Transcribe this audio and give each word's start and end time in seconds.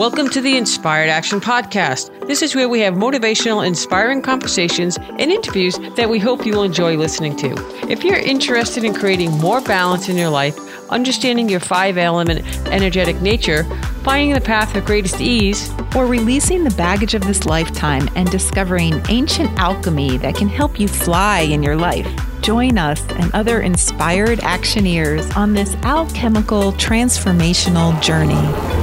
Welcome 0.00 0.30
to 0.30 0.40
the 0.40 0.56
Inspired 0.56 1.10
Action 1.10 1.42
Podcast. 1.42 2.26
This 2.26 2.40
is 2.40 2.54
where 2.54 2.70
we 2.70 2.80
have 2.80 2.94
motivational, 2.94 3.66
inspiring 3.66 4.22
conversations 4.22 4.96
and 4.96 5.30
interviews 5.30 5.78
that 5.94 6.08
we 6.08 6.18
hope 6.18 6.46
you 6.46 6.54
will 6.54 6.62
enjoy 6.62 6.96
listening 6.96 7.36
to. 7.36 7.52
If 7.86 8.02
you're 8.02 8.16
interested 8.16 8.82
in 8.82 8.94
creating 8.94 9.30
more 9.32 9.60
balance 9.60 10.08
in 10.08 10.16
your 10.16 10.30
life, 10.30 10.58
understanding 10.88 11.50
your 11.50 11.60
five 11.60 11.98
element 11.98 12.46
energetic 12.68 13.20
nature, 13.20 13.64
finding 14.02 14.32
the 14.32 14.40
path 14.40 14.74
of 14.74 14.86
greatest 14.86 15.20
ease, 15.20 15.70
or 15.94 16.06
releasing 16.06 16.64
the 16.64 16.74
baggage 16.76 17.12
of 17.12 17.26
this 17.26 17.44
lifetime 17.44 18.08
and 18.16 18.30
discovering 18.30 19.02
ancient 19.10 19.50
alchemy 19.58 20.16
that 20.16 20.34
can 20.34 20.48
help 20.48 20.80
you 20.80 20.88
fly 20.88 21.40
in 21.40 21.62
your 21.62 21.76
life. 21.76 22.08
Join 22.40 22.78
us 22.78 23.06
and 23.10 23.30
other 23.34 23.60
inspired 23.60 24.38
actioneers 24.38 25.36
on 25.36 25.52
this 25.52 25.74
alchemical 25.82 26.72
transformational 26.72 28.00
journey. 28.00 28.79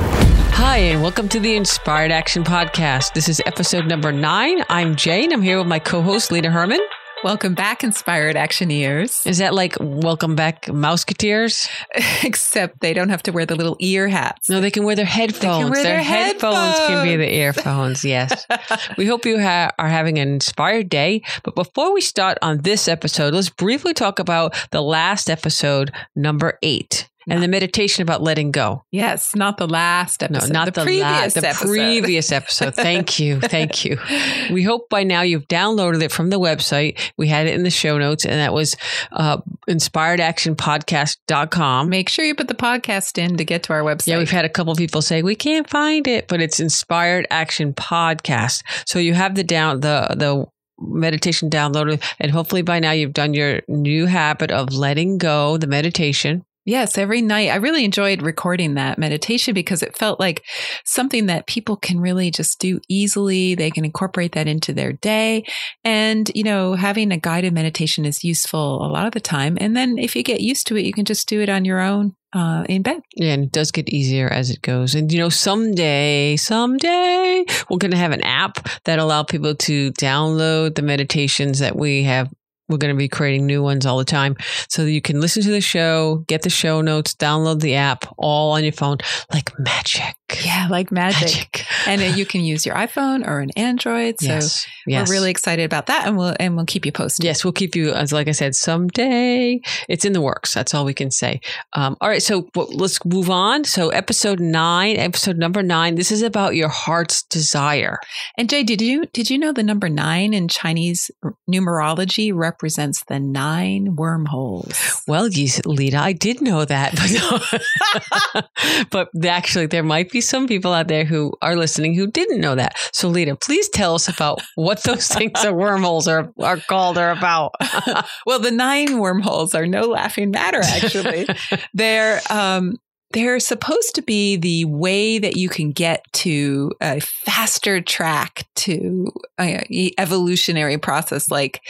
Hi, 0.59 0.77
and 0.77 1.03
welcome 1.03 1.29
to 1.29 1.39
the 1.39 1.55
Inspired 1.55 2.09
Action 2.09 2.43
Podcast. 2.43 3.13
This 3.13 3.29
is 3.29 3.39
episode 3.45 3.85
number 3.85 4.11
nine. 4.11 4.63
I'm 4.69 4.95
Jane. 4.95 5.31
I'm 5.31 5.43
here 5.43 5.59
with 5.59 5.67
my 5.67 5.77
co 5.77 6.01
host, 6.01 6.31
Lita 6.31 6.49
Herman. 6.49 6.79
Welcome 7.23 7.53
back, 7.53 7.83
Inspired 7.83 8.35
Actioneers. 8.35 9.27
Is 9.27 9.37
that 9.37 9.53
like 9.53 9.77
welcome 9.79 10.35
back, 10.35 10.65
Mouseketeers? 10.65 11.69
Except 12.25 12.79
they 12.79 12.95
don't 12.95 13.09
have 13.09 13.21
to 13.23 13.31
wear 13.31 13.45
the 13.45 13.53
little 13.53 13.77
ear 13.79 14.07
hats. 14.07 14.49
No, 14.49 14.59
they 14.59 14.71
can 14.71 14.83
wear 14.83 14.95
their 14.95 15.05
headphones. 15.05 15.69
wear 15.69 15.83
their, 15.83 15.97
their 15.97 16.03
headphones. 16.03 16.75
can 16.87 17.05
be 17.05 17.15
the 17.17 17.31
earphones. 17.31 18.03
Yes. 18.03 18.47
we 18.97 19.05
hope 19.05 19.27
you 19.27 19.39
ha- 19.39 19.69
are 19.77 19.89
having 19.89 20.17
an 20.17 20.27
inspired 20.27 20.89
day. 20.89 21.21
But 21.43 21.53
before 21.53 21.93
we 21.93 22.01
start 22.01 22.39
on 22.41 22.61
this 22.63 22.87
episode, 22.87 23.35
let's 23.35 23.51
briefly 23.51 23.93
talk 23.93 24.17
about 24.17 24.55
the 24.71 24.81
last 24.81 25.29
episode, 25.29 25.91
number 26.15 26.57
eight, 26.63 27.07
and 27.27 27.43
the 27.43 27.47
meditation 27.47 28.03
about 28.03 28.21
letting 28.21 28.51
go. 28.51 28.83
Yes, 28.91 29.35
not 29.35 29.57
the 29.57 29.67
last 29.67 30.23
episode. 30.23 30.53
No, 30.53 30.59
not 30.59 30.65
the, 30.65 30.71
the, 30.71 30.83
previous 30.83 31.35
la- 31.35 31.41
the 31.41 31.49
episode. 31.49 31.67
previous 31.67 32.31
episode. 32.31 32.75
Thank 32.75 33.19
you, 33.19 33.41
thank 33.41 33.85
you. 33.85 33.97
We 34.51 34.63
hope 34.63 34.89
by 34.89 35.03
now 35.03 35.21
you've 35.21 35.47
downloaded 35.47 36.01
it 36.01 36.11
from 36.11 36.29
the 36.29 36.39
website. 36.39 36.99
We 37.17 37.27
had 37.27 37.47
it 37.47 37.55
in 37.55 37.63
the 37.63 37.69
show 37.69 37.97
notes, 37.97 38.25
and 38.25 38.39
that 38.39 38.53
was 38.53 38.75
uh, 39.11 39.37
inspiredactionpodcast.com. 39.69 41.89
Make 41.89 42.09
sure 42.09 42.23
you 42.23 42.35
put 42.35 42.47
the 42.47 42.55
podcast 42.55 43.17
in 43.17 43.37
to 43.37 43.43
get 43.43 43.63
to 43.63 43.73
our 43.73 43.81
website. 43.81 44.07
Yeah, 44.07 44.19
we've 44.19 44.31
had 44.31 44.45
a 44.45 44.49
couple 44.49 44.71
of 44.71 44.77
people 44.77 45.01
say 45.01 45.21
we 45.21 45.35
can't 45.35 45.69
find 45.69 46.07
it, 46.07 46.27
but 46.27 46.41
it's 46.41 46.59
Inspired 46.59 47.27
Action 47.29 47.73
Podcast. 47.73 48.63
So 48.85 48.99
you 48.99 49.13
have 49.15 49.35
the 49.35 49.43
down 49.43 49.81
the 49.81 50.07
the 50.15 50.45
meditation 50.79 51.49
downloaded, 51.49 52.01
and 52.19 52.31
hopefully 52.31 52.61
by 52.61 52.79
now 52.79 52.91
you've 52.91 53.13
done 53.13 53.33
your 53.33 53.61
new 53.67 54.05
habit 54.05 54.51
of 54.51 54.73
letting 54.73 55.17
go 55.17 55.57
the 55.57 55.67
meditation. 55.67 56.45
Yes, 56.67 56.97
every 56.97 57.21
night. 57.21 57.49
I 57.49 57.55
really 57.55 57.85
enjoyed 57.85 58.21
recording 58.21 58.73
that 58.73 58.99
meditation 58.99 59.53
because 59.53 59.81
it 59.81 59.97
felt 59.97 60.19
like 60.19 60.43
something 60.83 61.27
that 61.27 61.47
people 61.47 61.77
can 61.77 61.97
really 61.97 62.29
just 62.29 62.59
do 62.59 62.81
easily. 62.89 63.55
They 63.55 63.71
can 63.71 63.85
incorporate 63.85 64.33
that 64.33 64.49
into 64.49 64.73
their 64.73 64.91
day. 64.91 65.45
And, 65.85 66.29
you 66.35 66.43
know, 66.43 66.73
having 66.73 67.13
a 67.13 67.17
guided 67.17 67.53
meditation 67.53 68.03
is 68.03 68.21
useful 68.21 68.85
a 68.85 68.91
lot 68.91 69.07
of 69.07 69.13
the 69.13 69.21
time. 69.21 69.57
And 69.61 69.77
then 69.77 69.97
if 69.97 70.13
you 70.13 70.23
get 70.23 70.41
used 70.41 70.67
to 70.67 70.75
it, 70.75 70.83
you 70.83 70.91
can 70.91 71.05
just 71.05 71.29
do 71.29 71.39
it 71.39 71.47
on 71.47 71.63
your 71.63 71.79
own 71.79 72.17
uh, 72.33 72.65
in 72.67 72.81
bed. 72.81 72.99
Yeah, 73.15 73.33
and 73.33 73.45
it 73.45 73.51
does 73.51 73.71
get 73.71 73.89
easier 73.89 74.27
as 74.27 74.49
it 74.49 74.61
goes. 74.61 74.93
And 74.93 75.11
you 75.11 75.19
know, 75.19 75.29
someday, 75.29 76.35
someday, 76.35 77.45
we're 77.69 77.77
going 77.77 77.91
to 77.91 77.97
have 77.97 78.11
an 78.11 78.23
app 78.23 78.67
that 78.83 78.99
allow 78.99 79.23
people 79.23 79.55
to 79.55 79.91
download 79.93 80.75
the 80.75 80.81
meditations 80.81 81.59
that 81.59 81.75
we 81.77 82.03
have. 82.03 82.29
We're 82.69 82.77
going 82.77 82.93
to 82.93 82.97
be 82.97 83.07
creating 83.07 83.45
new 83.45 83.63
ones 83.63 83.85
all 83.85 83.97
the 83.97 84.05
time, 84.05 84.35
so 84.67 84.83
that 84.83 84.91
you 84.91 85.01
can 85.01 85.21
listen 85.21 85.43
to 85.43 85.51
the 85.51 85.61
show, 85.61 86.23
get 86.27 86.41
the 86.41 86.49
show 86.49 86.81
notes, 86.81 87.15
download 87.15 87.61
the 87.61 87.75
app, 87.75 88.05
all 88.17 88.51
on 88.51 88.63
your 88.63 88.73
phone, 88.73 88.97
like 89.31 89.57
magic. 89.57 90.17
Yeah, 90.43 90.67
like 90.69 90.91
magic. 90.91 91.65
and 91.87 92.01
uh, 92.01 92.05
you 92.05 92.25
can 92.25 92.41
use 92.41 92.65
your 92.65 92.75
iPhone 92.75 93.25
or 93.25 93.39
an 93.39 93.49
Android. 93.51 94.19
So 94.19 94.27
yes, 94.27 94.67
yes. 94.85 95.07
we're 95.07 95.15
really 95.15 95.31
excited 95.31 95.63
about 95.63 95.85
that, 95.85 96.05
and 96.05 96.17
we'll 96.17 96.35
and 96.39 96.55
we'll 96.55 96.65
keep 96.65 96.85
you 96.85 96.91
posted. 96.91 97.23
Yes, 97.23 97.43
we'll 97.43 97.53
keep 97.53 97.75
you, 97.75 97.91
as 97.91 98.11
like 98.11 98.27
I 98.27 98.31
said, 98.31 98.55
someday. 98.55 99.61
It's 99.87 100.03
in 100.03 100.13
the 100.13 100.21
works. 100.21 100.53
That's 100.53 100.73
all 100.73 100.83
we 100.83 100.93
can 100.93 101.11
say. 101.11 101.39
Um, 101.73 101.95
all 102.01 102.09
right, 102.09 102.21
so 102.21 102.49
well, 102.55 102.67
let's 102.71 103.03
move 103.05 103.29
on. 103.29 103.63
So, 103.63 103.89
episode 103.89 104.39
nine, 104.39 104.97
episode 104.97 105.37
number 105.37 105.63
nine. 105.63 105.95
This 105.95 106.11
is 106.11 106.21
about 106.21 106.55
your 106.55 106.69
heart's 106.69 107.23
desire. 107.23 107.99
And 108.37 108.49
Jay, 108.49 108.63
did 108.63 108.81
you 108.81 109.05
did 109.13 109.29
you 109.29 109.37
know 109.37 109.53
the 109.53 109.63
number 109.63 109.87
nine 109.87 110.33
in 110.33 110.49
Chinese 110.49 111.09
numerology 111.49 112.33
represents 112.33 113.03
the 113.05 113.19
nine 113.19 113.95
wormholes? 113.95 115.03
Well, 115.07 115.29
yes, 115.29 115.65
Lita, 115.65 115.97
I 115.97 116.11
did 116.11 116.41
know 116.41 116.65
that, 116.65 116.95
but, 118.91 119.09
but 119.13 119.25
actually, 119.25 119.67
there 119.67 119.83
might 119.83 120.11
be 120.11 120.16
some 120.21 120.47
people 120.47 120.73
out 120.73 120.87
there 120.87 121.05
who 121.05 121.33
are 121.41 121.55
listening 121.55 121.93
who 121.95 122.07
didn't 122.07 122.41
know 122.41 122.55
that. 122.55 122.75
So, 122.91 123.07
Lita, 123.07 123.35
please 123.35 123.69
tell 123.69 123.95
us 123.95 124.07
about 124.07 124.41
what 124.55 124.83
those 124.83 125.07
things 125.07 125.43
are 125.43 125.53
wormholes 125.53 126.07
are 126.07 126.31
are 126.39 126.57
called 126.57 126.97
or 126.97 127.09
about. 127.11 127.55
well, 128.25 128.39
the 128.39 128.51
nine 128.51 128.99
wormholes 128.99 129.53
are 129.55 129.65
no 129.65 129.81
laughing 129.83 130.31
matter. 130.31 130.61
Actually, 130.63 131.27
they're 131.73 132.21
um, 132.29 132.77
they're 133.11 133.39
supposed 133.39 133.95
to 133.95 134.01
be 134.01 134.35
the 134.35 134.65
way 134.65 135.17
that 135.17 135.37
you 135.37 135.49
can 135.49 135.71
get 135.71 136.05
to 136.11 136.71
a 136.81 136.99
faster 136.99 137.79
track 137.81 138.45
to 138.55 139.11
uh, 139.37 139.61
evolutionary 139.97 140.77
process. 140.77 141.31
Like 141.31 141.61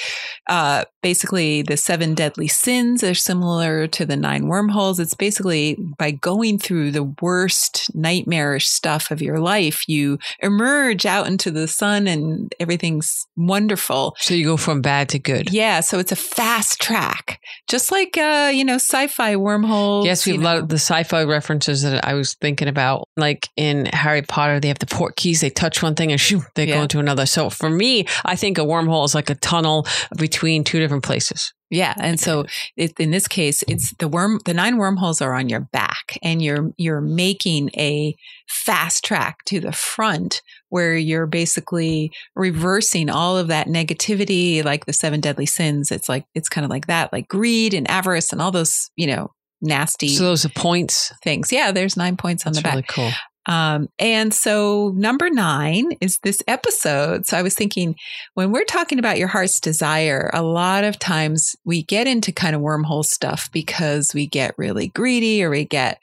uh, 0.47 0.85
basically, 1.03 1.61
the 1.61 1.77
seven 1.77 2.15
deadly 2.15 2.47
sins 2.47 3.03
are 3.03 3.13
similar 3.13 3.87
to 3.87 4.05
the 4.05 4.15
nine 4.15 4.47
wormholes. 4.47 4.99
It's 4.99 5.13
basically 5.13 5.75
by 5.97 6.11
going 6.11 6.57
through 6.57 6.91
the 6.91 7.03
worst 7.21 7.93
nightmarish 7.93 8.67
stuff 8.67 9.11
of 9.11 9.21
your 9.21 9.39
life, 9.39 9.87
you 9.87 10.17
emerge 10.39 11.05
out 11.05 11.27
into 11.27 11.51
the 11.51 11.67
sun 11.67 12.07
and 12.07 12.53
everything's 12.59 13.27
wonderful. 13.35 14.15
so 14.19 14.33
you 14.33 14.43
go 14.43 14.57
from 14.57 14.81
bad 14.81 15.09
to 15.09 15.19
good. 15.19 15.51
Yeah, 15.51 15.81
so 15.81 15.99
it's 15.99 16.11
a 16.11 16.15
fast 16.15 16.81
track, 16.81 17.39
just 17.67 17.91
like 17.91 18.17
uh, 18.17 18.51
you 18.53 18.65
know, 18.65 18.75
sci-fi 18.75 19.35
wormholes. 19.35 20.05
Yes, 20.05 20.25
we 20.25 20.33
have 20.33 20.41
a 20.41 20.43
lot 20.43 20.57
know. 20.61 21.26
Of 21.27 21.33
references 21.33 21.81
that 21.83 22.05
I 22.05 22.13
was 22.13 22.35
thinking 22.35 22.67
about. 22.67 23.07
Like 23.17 23.49
in 23.55 23.85
Harry 23.87 24.21
Potter, 24.21 24.59
they 24.59 24.67
have 24.69 24.79
the 24.79 24.85
port 24.85 25.15
keys. 25.15 25.41
They 25.41 25.49
touch 25.49 25.83
one 25.83 25.95
thing 25.95 26.11
and 26.11 26.19
shoo, 26.19 26.41
they 26.55 26.65
go 26.65 26.81
into 26.83 26.99
another. 26.99 27.25
So 27.25 27.49
for 27.49 27.69
me, 27.69 28.05
I 28.25 28.35
think 28.35 28.57
a 28.57 28.61
wormhole 28.61 29.05
is 29.05 29.15
like 29.15 29.29
a 29.29 29.35
tunnel 29.35 29.85
between 30.17 30.63
two 30.63 30.79
different 30.79 31.03
places. 31.03 31.53
Yeah, 31.69 31.93
and 31.99 32.17
so 32.17 32.45
it, 32.77 32.97
in 32.97 33.11
this 33.11 33.27
case, 33.27 33.61
it's 33.67 33.93
the 33.99 34.07
worm. 34.07 34.39
The 34.45 34.53
nine 34.53 34.77
wormholes 34.77 35.21
are 35.21 35.33
on 35.33 35.49
your 35.49 35.59
back, 35.59 36.17
and 36.23 36.41
you're 36.41 36.71
you're 36.77 37.01
making 37.01 37.71
a 37.75 38.15
fast 38.47 39.03
track 39.03 39.39
to 39.47 39.59
the 39.59 39.73
front, 39.73 40.41
where 40.69 40.95
you're 40.95 41.25
basically 41.25 42.11
reversing 42.37 43.09
all 43.09 43.37
of 43.37 43.47
that 43.47 43.67
negativity, 43.67 44.63
like 44.63 44.85
the 44.85 44.93
seven 44.93 45.19
deadly 45.19 45.45
sins. 45.45 45.91
It's 45.91 46.07
like 46.07 46.23
it's 46.33 46.47
kind 46.47 46.63
of 46.63 46.71
like 46.71 46.87
that, 46.87 47.11
like 47.11 47.27
greed 47.27 47.73
and 47.73 47.89
avarice 47.91 48.31
and 48.31 48.41
all 48.41 48.51
those 48.51 48.89
you 48.95 49.07
know 49.07 49.31
nasty 49.61 50.09
So 50.09 50.23
those 50.23 50.45
are 50.45 50.49
points. 50.49 51.11
things. 51.23 51.51
Yeah, 51.51 51.71
there's 51.71 51.97
nine 51.97 52.17
points 52.17 52.45
on 52.45 52.53
That's 52.53 52.59
the 52.59 52.63
back. 52.63 52.73
really 52.73 52.85
cool. 52.89 53.11
Um, 53.47 53.87
and 53.97 54.33
so 54.33 54.93
number 54.95 55.29
nine 55.29 55.93
is 56.01 56.19
this 56.19 56.43
episode. 56.47 57.25
So 57.25 57.37
I 57.37 57.41
was 57.41 57.55
thinking 57.55 57.95
when 58.33 58.51
we're 58.51 58.65
talking 58.65 58.99
about 58.99 59.17
your 59.17 59.29
heart's 59.29 59.59
desire, 59.61 60.29
a 60.33 60.43
lot 60.43 60.83
of 60.83 60.99
times 60.99 61.55
we 61.63 61.83
get 61.83 62.07
into 62.07 62.31
kind 62.33 62.55
of 62.55 62.61
wormhole 62.61 63.05
stuff 63.05 63.49
because 63.53 64.13
we 64.13 64.27
get 64.27 64.57
really 64.57 64.89
greedy 64.89 65.43
or 65.43 65.49
we 65.49 65.63
get 65.63 65.99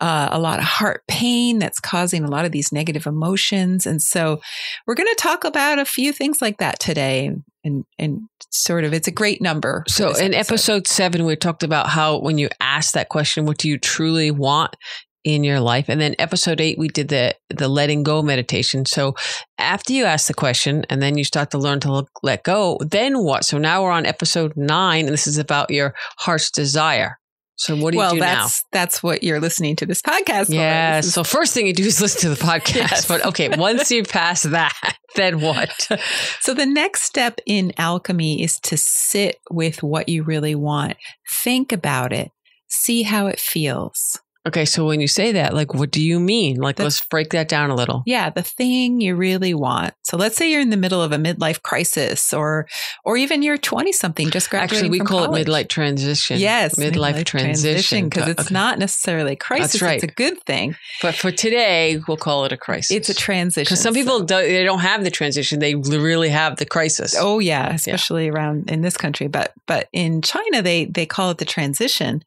uh, 0.00 0.28
a 0.32 0.40
lot 0.40 0.58
of 0.58 0.64
heart 0.64 1.04
pain 1.06 1.60
that's 1.60 1.78
causing 1.80 2.24
a 2.24 2.30
lot 2.30 2.44
of 2.44 2.52
these 2.52 2.72
negative 2.72 3.06
emotions. 3.06 3.86
And 3.86 4.02
so 4.02 4.40
we're 4.86 4.94
going 4.94 5.08
to 5.08 5.22
talk 5.22 5.44
about 5.44 5.78
a 5.78 5.84
few 5.84 6.12
things 6.12 6.42
like 6.42 6.58
that 6.58 6.80
today. 6.80 7.30
And, 7.64 7.84
and 7.98 8.22
sort 8.50 8.84
of, 8.84 8.94
it's 8.94 9.08
a 9.08 9.12
great 9.12 9.42
number. 9.42 9.84
So 9.88 10.14
in 10.14 10.32
episode 10.32 10.86
seven, 10.86 11.24
we 11.26 11.36
talked 11.36 11.62
about 11.62 11.88
how 11.88 12.18
when 12.18 12.38
you 12.38 12.48
ask 12.60 12.94
that 12.94 13.10
question, 13.10 13.44
what 13.44 13.58
do 13.58 13.68
you 13.68 13.78
truly 13.78 14.30
want 14.30 14.74
in 15.24 15.44
your 15.44 15.60
life? 15.60 15.88
And 15.88 16.00
then 16.00 16.14
episode 16.18 16.60
eight, 16.60 16.78
we 16.78 16.88
did 16.88 17.08
the 17.08 17.34
the 17.50 17.68
letting 17.68 18.02
go 18.02 18.22
meditation. 18.22 18.84
So 18.86 19.14
after 19.58 19.92
you 19.92 20.04
ask 20.04 20.26
the 20.26 20.34
question 20.34 20.84
and 20.90 21.02
then 21.02 21.18
you 21.18 21.24
start 21.24 21.50
to 21.52 21.58
learn 21.58 21.80
to 21.80 21.92
look, 21.92 22.10
let 22.22 22.44
go, 22.44 22.78
then 22.80 23.22
what? 23.22 23.44
So 23.44 23.58
now 23.58 23.82
we're 23.82 23.90
on 23.90 24.06
episode 24.06 24.52
nine, 24.56 25.06
and 25.06 25.12
this 25.12 25.26
is 25.26 25.38
about 25.38 25.70
your 25.70 25.94
heart's 26.18 26.50
desire. 26.50 27.18
So 27.58 27.74
what 27.74 27.90
do 27.90 27.98
well, 27.98 28.14
you 28.14 28.20
do 28.20 28.26
now? 28.26 28.42
that's 28.44 28.64
that's 28.70 29.02
what 29.02 29.24
you're 29.24 29.40
listening 29.40 29.74
to 29.76 29.86
this 29.86 30.00
podcast. 30.00 30.46
for. 30.46 30.54
Yeah. 30.54 31.00
So 31.00 31.24
first 31.24 31.54
thing 31.54 31.66
you 31.66 31.74
do 31.74 31.82
is 31.82 32.00
listen 32.00 32.20
to 32.20 32.28
the 32.30 32.36
podcast. 32.44 32.76
Yes. 32.76 33.08
But 33.08 33.26
okay, 33.26 33.48
once 33.58 33.90
you 33.90 34.04
pass 34.04 34.44
that, 34.44 34.96
then 35.16 35.40
what? 35.40 35.88
So 36.40 36.54
the 36.54 36.66
next 36.66 37.02
step 37.02 37.40
in 37.46 37.72
alchemy 37.76 38.42
is 38.42 38.58
to 38.60 38.76
sit 38.76 39.36
with 39.50 39.82
what 39.82 40.08
you 40.08 40.22
really 40.22 40.54
want. 40.54 40.96
Think 41.28 41.72
about 41.72 42.12
it. 42.12 42.30
See 42.68 43.02
how 43.02 43.26
it 43.26 43.40
feels. 43.40 44.20
Okay, 44.48 44.64
so 44.64 44.86
when 44.86 44.98
you 44.98 45.08
say 45.08 45.32
that, 45.32 45.52
like, 45.52 45.74
what 45.74 45.90
do 45.90 46.02
you 46.02 46.18
mean? 46.18 46.56
Like, 46.56 46.76
The- 46.76 46.84
let's 46.84 47.04
break 47.04 47.30
that 47.30 47.48
down 47.48 47.68
a 47.68 47.74
little. 47.74 48.02
Yeah, 48.06 48.30
the 48.30 48.42
thing 48.42 49.00
you 49.02 49.14
really 49.14 49.52
want. 49.52 49.92
So 50.08 50.16
let's 50.16 50.36
say 50.38 50.50
you're 50.50 50.62
in 50.62 50.70
the 50.70 50.78
middle 50.78 51.02
of 51.02 51.12
a 51.12 51.16
midlife 51.18 51.60
crisis 51.62 52.32
or 52.32 52.66
or 53.04 53.18
even 53.18 53.42
you're 53.42 53.58
20 53.58 53.92
something 53.92 54.30
just 54.30 54.48
graduating 54.48 54.86
Actually, 54.86 55.00
we 55.00 55.04
call 55.04 55.26
college. 55.26 55.42
it 55.46 55.50
midlife 55.50 55.68
transition. 55.68 56.38
Yes, 56.38 56.76
midlife, 56.76 57.24
transition. 57.26 58.08
because 58.08 58.28
it's 58.28 58.46
Okay. 58.46 58.54
not 58.54 58.78
necessarily 58.78 59.32
a 59.32 59.36
crisis. 59.36 59.82
right. 59.82 60.02
It's 60.02 60.04
a 60.04 60.14
good 60.14 60.42
thing. 60.44 60.76
But 61.02 61.14
for 61.14 61.30
today, 61.30 62.00
we'll 62.08 62.16
call 62.16 62.46
it 62.46 62.52
a 62.52 62.56
crisis. 62.56 62.90
It's 62.90 63.10
a 63.10 63.14
transition. 63.14 63.64
because 63.64 63.80
some 63.82 63.92
people 63.92 64.20
So- 64.20 64.24
don't, 64.24 64.42
they 64.44 64.64
don't 64.64 64.80
have 64.80 65.04
the 65.04 65.10
transition; 65.10 65.58
they 65.58 65.74
really 65.74 66.30
have 66.30 66.56
the 66.56 66.64
crisis. 66.66 67.14
Oh 67.18 67.38
yeah, 67.38 67.74
especially 67.74 68.28
around 68.28 68.70
in 68.70 68.80
this 68.80 68.96
country, 68.96 69.28
but 69.28 69.52
but 69.66 69.88
in 69.92 70.22
China 70.22 70.62
they 70.62 70.86
they 70.86 71.04
call 71.04 71.30
it 71.32 71.38
the 71.38 71.44
transition. 71.44 72.22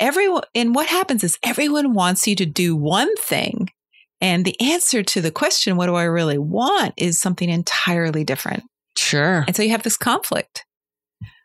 Everyone 0.00 0.42
and 0.54 0.74
what 0.74 0.86
happens 0.86 1.24
is 1.24 1.38
everyone 1.42 1.94
wants 1.94 2.26
you 2.26 2.34
to 2.36 2.44
do 2.46 2.76
one 2.76 3.14
thing 3.16 3.70
and 4.22 4.44
the 4.46 4.58
answer 4.60 5.02
to 5.02 5.20
the 5.20 5.30
question 5.30 5.76
what 5.76 5.86
do 5.86 5.94
I 5.94 6.04
really 6.04 6.38
want 6.38 6.94
is 6.96 7.20
something 7.20 7.50
entirely 7.50 8.24
different. 8.24 8.62
sure. 8.96 9.44
And 9.46 9.54
so 9.54 9.62
you 9.62 9.70
have 9.70 9.82
this 9.82 9.98
conflict. 9.98 10.64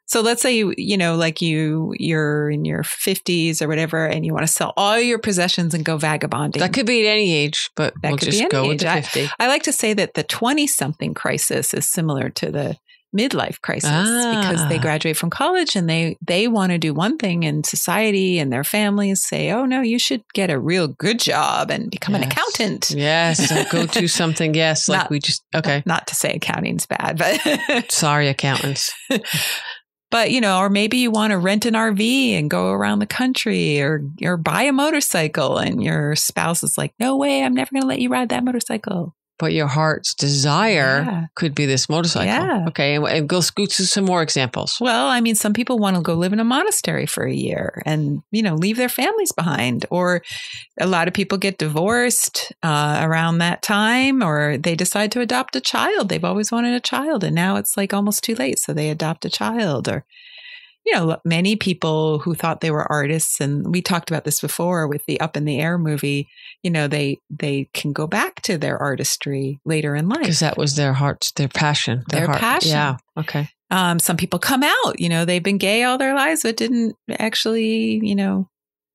So 0.05 0.21
let's 0.21 0.41
say 0.41 0.55
you 0.55 0.73
you 0.77 0.95
know 0.97 1.15
like 1.17 1.41
you 1.41 1.93
you're 1.99 2.49
in 2.49 2.63
your 2.63 2.83
50s 2.83 3.61
or 3.61 3.67
whatever 3.67 4.05
and 4.05 4.25
you 4.25 4.33
want 4.33 4.47
to 4.47 4.51
sell 4.51 4.71
all 4.77 4.97
your 4.97 5.19
possessions 5.19 5.73
and 5.73 5.83
go 5.83 5.97
vagabonding. 5.97 6.61
That 6.61 6.71
could 6.71 6.85
be 6.85 7.05
at 7.05 7.11
any 7.11 7.33
age, 7.33 7.69
but 7.75 7.93
That 8.01 8.11
we'll 8.11 8.17
could 8.19 8.27
be 8.27 8.31
just 8.31 8.41
any 8.43 8.49
go 8.49 8.67
with 8.69 8.85
age. 8.85 9.11
the 9.11 9.23
I- 9.39 9.45
I 9.45 9.47
like 9.49 9.63
to 9.63 9.73
say 9.73 9.93
that 9.95 10.13
the 10.13 10.23
20 10.23 10.65
something 10.65 11.13
crisis 11.13 11.73
is 11.73 11.89
similar 11.89 12.29
to 12.29 12.51
the 12.51 12.77
midlife 13.17 13.59
crisis 13.61 13.89
because 13.91 14.67
they 14.69 14.77
Ah. 14.77 14.81
graduate 14.81 15.17
from 15.17 15.29
college 15.29 15.75
and 15.75 15.89
they 15.89 16.15
they 16.25 16.47
want 16.47 16.71
to 16.71 16.77
do 16.77 16.93
one 16.93 17.17
thing 17.17 17.43
and 17.45 17.65
society 17.65 18.37
and 18.39 18.51
their 18.53 18.63
families 18.63 19.23
say, 19.25 19.51
"Oh 19.51 19.65
no, 19.65 19.81
you 19.81 19.97
should 19.99 20.21
get 20.33 20.49
a 20.51 20.59
real 20.59 20.87
good 20.87 21.19
job 21.19 21.71
and 21.71 21.89
become 21.89 22.13
an 22.15 22.23
accountant." 22.23 22.91
Yes, 22.91 23.51
go 23.71 23.85
do 23.87 24.07
something. 24.21 24.53
Yes, 24.53 24.87
like 24.87 25.01
Not- 25.01 25.09
we 25.09 25.19
just 25.19 25.43
okay. 25.55 25.81
Not 25.85 26.07
to 26.07 26.15
say 26.15 26.33
accounting's 26.33 26.85
bad, 26.85 27.17
but 27.17 27.91
Sorry, 27.91 28.27
accountants. 28.27 28.91
but 30.11 30.31
you 30.31 30.39
know, 30.39 30.59
or 30.59 30.69
maybe 30.69 30.97
you 30.97 31.11
want 31.11 31.31
to 31.31 31.37
rent 31.37 31.65
an 31.65 31.73
RV 31.73 32.37
and 32.39 32.49
go 32.49 32.69
around 32.69 32.99
the 32.99 33.05
country 33.05 33.81
or 33.81 34.01
or 34.23 34.37
buy 34.37 34.63
a 34.63 34.71
motorcycle 34.71 35.57
and 35.57 35.83
your 35.83 36.15
spouse 36.15 36.63
is 36.63 36.77
like, 36.77 36.93
"No 36.99 37.17
way, 37.17 37.43
I'm 37.43 37.53
never 37.55 37.71
going 37.71 37.81
to 37.81 37.87
let 37.87 37.99
you 37.99 38.09
ride 38.09 38.29
that 38.29 38.43
motorcycle." 38.45 39.13
But 39.39 39.53
your 39.53 39.67
heart's 39.67 40.15
desire 40.15 41.03
Yeah. 41.05 41.25
could 41.35 41.53
be 41.53 41.65
this 41.67 41.87
motorcycle. 41.89 42.25
Yeah. 42.25 42.65
Okay, 42.69 42.95
and, 42.95 43.05
and 43.05 43.29
go 43.29 43.39
scoot 43.41 43.69
to 43.71 43.85
some 43.85 44.03
more 44.05 44.21
examples. 44.23 44.77
Well, 44.81 45.07
I 45.07 45.21
mean, 45.21 45.35
some 45.35 45.53
people 45.53 45.77
want 45.77 45.95
to 45.95 46.01
go 46.01 46.15
live 46.15 46.33
in 46.33 46.39
a 46.39 46.43
monastery 46.43 47.05
for 47.05 47.23
a 47.23 47.33
year 47.33 47.81
and, 47.85 48.23
you 48.31 48.41
know, 48.41 48.55
leave 48.55 48.77
their 48.77 48.89
families 48.89 49.31
behind. 49.31 49.85
Or 49.91 50.23
a 50.79 50.87
lot 50.87 51.07
of 51.07 51.13
people 51.13 51.37
get 51.37 51.59
divorced 51.59 52.51
uh, 52.63 52.99
around 53.03 53.37
that 53.37 53.61
time, 53.61 54.23
or 54.23 54.57
they 54.57 54.75
decide 54.75 55.11
to 55.11 55.21
adopt 55.21 55.55
a 55.55 55.61
child. 55.61 56.09
They've 56.09 56.23
always 56.25 56.51
wanted 56.51 56.73
a 56.73 56.79
child, 56.79 57.23
and 57.23 57.35
now 57.35 57.57
it's 57.57 57.77
like 57.77 57.93
almost 57.93 58.23
too 58.23 58.33
late. 58.35 58.57
So 58.57 58.73
they 58.73 58.89
adopt 58.89 59.23
a 59.25 59.29
child. 59.29 59.87
Or, 59.87 60.03
you 60.87 60.93
know, 60.93 61.17
many 61.25 61.57
people 61.57 62.19
who 62.19 62.33
thought 62.33 62.61
they 62.61 62.71
were 62.71 62.89
artists, 62.89 63.41
and 63.41 63.73
we 63.73 63.81
talked 63.81 64.09
about 64.09 64.23
this 64.23 64.39
before 64.39 64.87
with 64.87 65.05
the 65.05 65.19
Up 65.19 65.35
in 65.35 65.43
the 65.43 65.59
Air 65.59 65.77
movie, 65.77 66.29
you 66.63 66.71
know, 66.71 66.87
they, 66.87 67.19
they 67.29 67.69
can 67.73 67.91
go 67.91 68.07
back 68.07 68.41
to 68.43 68.57
their 68.57 68.77
artistry 68.77 69.59
later 69.65 69.97
in 69.97 70.07
life. 70.07 70.21
Because 70.21 70.39
that 70.39 70.57
was 70.57 70.77
their 70.77 70.93
heart's, 70.93 71.33
their 71.33 71.49
passion. 71.49 72.05
Their 72.09 72.27
heart. 72.27 72.39
passion. 72.39 72.71
Yeah. 72.71 72.97
Okay. 73.17 73.49
Um, 73.69 73.99
some 73.99 74.15
people 74.15 74.39
come 74.39 74.63
out, 74.63 74.97
you 74.97 75.09
know, 75.09 75.25
they've 75.25 75.43
been 75.43 75.57
gay 75.57 75.83
all 75.83 75.97
their 75.97 76.15
lives, 76.15 76.43
but 76.43 76.55
didn't 76.55 76.95
actually, 77.19 77.99
you 78.01 78.15
know, 78.15 78.47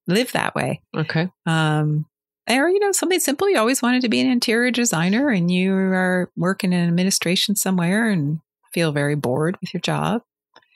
live 0.07 0.33
that 0.33 0.55
way. 0.55 0.81
Okay. 0.97 1.29
Um, 1.45 2.07
or, 2.49 2.71
you 2.71 2.79
know, 2.79 2.93
something 2.93 3.21
simple. 3.21 3.51
You 3.51 3.59
always 3.59 3.83
wanted 3.83 4.01
to 4.01 4.09
be 4.09 4.23
an 4.23 4.31
interior 4.31 4.71
designer 4.71 5.29
and 5.29 5.51
you 5.51 5.75
are 5.75 6.31
working 6.39 6.73
in 6.73 6.89
administration 6.89 7.55
somewhere 7.55 8.09
and 8.09 8.41
feel 8.73 8.93
very 8.93 9.15
bored 9.15 9.59
with 9.61 9.75
your 9.75 9.83
job. 9.83 10.23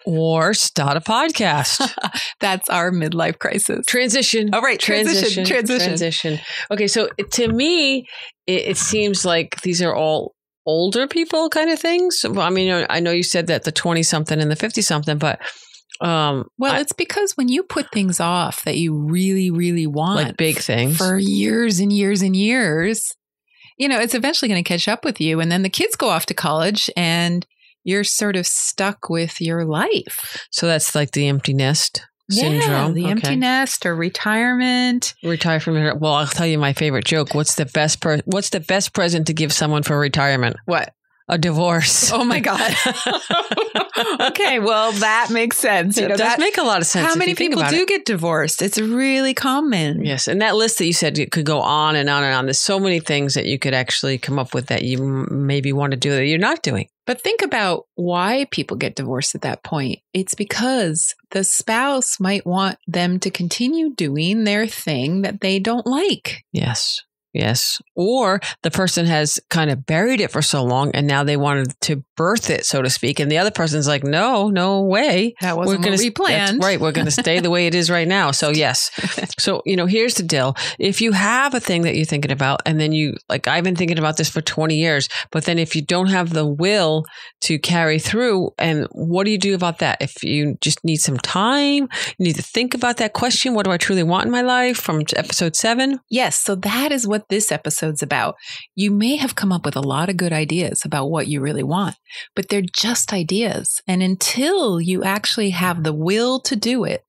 Or 0.07 0.55
start 0.55 0.97
a 0.97 1.01
podcast. 1.01 1.93
That's 2.41 2.69
our 2.71 2.93
midlife 2.93 3.39
crisis. 3.41 3.85
transition. 3.87 4.51
Oh, 4.53 4.61
right. 4.61 4.79
Transition. 4.79 5.45
Transition. 5.45 5.87
Transition. 5.89 6.39
Okay. 6.71 6.87
So 6.87 7.09
to 7.33 7.49
me, 7.49 8.07
it, 8.47 8.67
it 8.69 8.77
seems 8.77 9.25
like 9.25 9.61
these 9.63 9.83
are 9.83 9.95
all 9.95 10.35
older 10.65 11.09
people 11.09 11.49
kind 11.51 11.71
of 11.71 11.79
things. 11.81 12.25
I 12.25 12.51
mean, 12.51 12.87
I 12.89 13.01
know 13.01 13.11
you 13.11 13.23
said 13.25 13.49
that 13.49 13.65
the 13.65 13.73
20 13.73 14.03
something 14.05 14.41
and 14.41 14.51
the 14.51 14.57
50 14.57 14.81
something, 14.83 15.19
but 15.19 15.41
um, 16.01 16.45
Well, 16.59 16.75
I- 16.75 16.81
it's 16.81 16.93
because 16.93 17.33
when 17.37 17.49
you 17.49 17.63
put 17.65 17.91
things 17.93 18.21
off 18.21 18.63
that 18.65 18.77
you 18.77 18.95
really, 18.97 19.51
really 19.51 19.87
want 19.87 20.17
like 20.17 20.37
big 20.37 20.59
things. 20.59 20.97
for 20.99 21.19
years 21.19 21.81
and 21.81 21.93
years 21.93 22.23
and 22.23 22.37
years, 22.37 23.13
you 23.79 23.89
know, 23.89 23.99
it's 24.01 24.15
eventually 24.15 24.49
going 24.49 24.63
to 24.63 24.69
catch 24.69 24.87
up 24.89 25.05
with 25.05 25.21
you. 25.21 25.41
And 25.41 25.51
then 25.51 25.63
the 25.63 25.69
kids 25.69 25.97
go 25.97 26.09
off 26.11 26.27
to 26.27 26.35
college 26.35 26.91
and 26.97 27.45
you're 27.87 28.05
sort 28.05 28.37
of 28.37 28.47
stuck 28.47 29.09
with 29.09 29.41
your 29.41 29.65
life. 29.65 30.47
so 30.51 30.67
that's 30.67 30.95
like 30.95 31.13
the 31.13 31.27
empty 31.29 31.55
nest 31.55 32.03
syndrome. 32.29 32.95
the 32.95 33.03
Okay. 33.05 33.11
empty 33.13 33.37
nest 33.37 33.87
or 33.87 33.95
retirement. 33.95 35.15
Retire 35.23 35.61
from 35.61 35.77
your. 35.77 35.95
Well, 35.95 36.13
I'll 36.15 36.27
tell 36.27 36.47
you 36.47 36.59
my 36.59 36.73
favorite 36.73 37.05
joke. 37.05 37.35
What's 37.35 37.55
the 37.55 37.67
best? 37.67 38.01
Pre- 38.01 38.23
what's 38.25 38.51
the 38.51 38.59
best 38.61 38.93
present 38.93 39.29
to 39.29 39.33
give 39.33 39.53
someone 39.53 39.85
for 39.85 39.99
retirement? 39.99 40.57
What? 40.65 40.93
A 41.29 41.39
divorce. 41.39 42.13
Oh 42.13 42.25
my 42.25 42.39
God. 42.51 42.61
okay, 44.21 44.59
well, 44.59 44.93
that 44.93 45.29
makes 45.31 45.59
sense. 45.59 45.97
You 45.97 46.05
it 46.05 46.09
does 46.11 46.19
that- 46.19 46.39
make 46.39 46.57
a 46.59 46.63
lot 46.63 46.81
of 46.81 46.87
sense. 46.87 47.07
how 47.09 47.17
many 47.17 47.35
people 47.35 47.63
do 47.65 47.83
it. 47.83 47.89
get 47.89 48.05
divorced? 48.05 48.63
It's 48.63 48.79
really 48.79 49.35
common. 49.35 50.05
Yes, 50.05 50.29
and 50.29 50.41
that 50.41 50.55
list 50.55 50.79
that 50.79 50.87
you 50.87 50.93
said 50.93 51.19
it 51.19 51.33
could 51.33 51.47
go 51.47 51.61
on 51.61 51.97
and 51.97 52.09
on 52.09 52.23
and 52.23 52.35
on. 52.35 52.47
There's 52.47 52.61
so 52.61 52.79
many 52.79 53.01
things 53.01 53.35
that 53.35 53.47
you 53.47 53.59
could 53.59 53.75
actually 53.75 54.19
come 54.19 54.39
up 54.39 54.55
with 54.55 54.67
that 54.67 54.83
you 54.83 55.03
maybe 55.03 55.73
want 55.73 55.93
to 55.93 55.97
do 55.97 56.11
that 56.11 56.27
you're 56.27 56.39
not 56.39 56.63
doing. 56.63 56.89
But 57.07 57.21
think 57.21 57.43
about 57.43 57.85
why 57.95 58.47
people 58.51 58.77
get 58.77 58.97
divorced 58.97 59.35
at 59.35 59.43
that 59.43 59.63
point. 59.63 60.01
It's 60.13 60.35
because 60.35 61.15
the 61.31 61.45
spouse 61.45 62.19
might 62.19 62.45
want 62.47 62.79
them 62.87 63.21
to 63.21 63.31
continue 63.31 63.95
doing 63.95 64.45
their 64.45 64.67
thing 64.67 65.23
that 65.23 65.41
they 65.41 65.59
don't 65.61 65.87
like. 65.87 66.45
Yes. 66.53 67.01
Yes. 67.37 67.81
Or 67.95 68.41
the 68.63 68.71
person 68.71 69.07
has 69.07 69.39
kind 69.51 69.71
of 69.71 69.87
buried 69.87 70.21
it 70.21 70.31
for 70.31 70.43
so 70.43 70.63
long 70.65 70.91
and 70.93 71.07
now 71.07 71.25
they 71.25 71.37
wanted 71.37 71.79
to 71.83 72.03
birth 72.17 72.51
it, 72.51 72.65
so 72.65 72.83
to 72.83 72.91
speak. 72.91 73.21
And 73.21 73.31
the 73.31 73.39
other 73.39 73.51
person's 73.51 73.87
like, 73.87 74.05
no, 74.05 74.49
no 74.49 74.83
way. 74.83 75.35
That 75.41 75.57
wasn't 75.57 75.83
gonna 75.83 75.93
what 75.93 76.01
we 76.01 76.09
that's 76.09 76.19
planned. 76.19 76.63
Right. 76.63 76.81
We're 76.81 76.93
going 76.93 77.07
to 77.07 77.11
stay 77.11 77.41
the 77.41 77.51
way 77.51 77.67
it 77.67 77.75
is 77.75 77.91
right 77.91 78.09
now. 78.09 78.31
So, 78.31 78.51
yes. 78.51 78.91
So, 79.39 79.63
you 79.67 79.77
know, 79.77 79.87
here's 79.87 80.15
the 80.15 80.23
deal. 80.23 80.57
If 80.79 81.01
you 81.01 81.13
have 81.13 81.55
a 81.55 81.61
thing 81.61 81.83
that 81.83 81.95
you're 81.95 82.07
thinking 82.07 82.31
about, 82.31 82.63
and 82.65 82.81
then 82.81 82.93
you, 82.93 83.15
like, 83.29 83.47
I've 83.47 83.65
been 83.65 83.77
thinking 83.77 83.99
about 83.99 84.17
this 84.17 84.29
for 84.29 84.41
20 84.41 84.77
years, 84.77 85.09
but 85.31 85.45
then 85.45 85.59
if 85.59 85.77
you 85.77 85.83
don't 85.83 86.09
have 86.09 86.31
the 86.31 86.47
will 86.47 87.05
to 87.43 87.59
carry 87.59 87.99
through, 87.99 88.51
and 88.59 88.87
what 88.93 89.25
do 89.25 89.31
you 89.31 89.39
do 89.39 89.55
about 89.55 89.79
that? 89.81 89.99
If 90.01 90.23
you 90.25 90.57
just 90.61 90.85
need 90.85 90.97
some 90.97 91.19
time, 91.19 91.89
you 92.19 92.25
need 92.27 92.37
to 92.37 92.43
think 92.43 92.75
about 92.75 92.97
that 92.97 93.13
question 93.13 93.55
what 93.55 93.65
do 93.65 93.73
I 93.73 93.77
truly 93.77 94.03
want 94.03 94.27
in 94.27 94.33
my 94.33 94.43
life 94.43 94.79
from 94.79 95.03
episode 95.17 95.57
seven? 95.57 96.01
Yes, 96.09 96.43
so 96.43 96.55
that 96.57 96.93
is 96.93 97.07
what 97.07 97.26
this 97.29 97.51
episode's 97.51 98.03
about. 98.03 98.37
You 98.75 98.91
may 98.91 99.17
have 99.17 99.35
come 99.35 99.53
up 99.53 99.65
with 99.65 99.77
a 99.77 99.81
lot 99.81 100.09
of 100.09 100.17
good 100.17 100.33
ideas 100.33 100.85
about 100.85 101.11
what 101.11 101.29
you 101.29 101.41
really 101.41 101.63
want, 101.63 101.97
but 102.35 102.49
they're 102.49 102.63
just 102.63 103.13
ideas. 103.13 103.81
And 103.87 104.03
until 104.03 104.81
you 104.81 105.05
actually 105.05 105.51
have 105.51 105.83
the 105.83 105.93
will 105.93 106.41
to 106.41 106.57
do 106.57 106.85
it, 106.85 107.05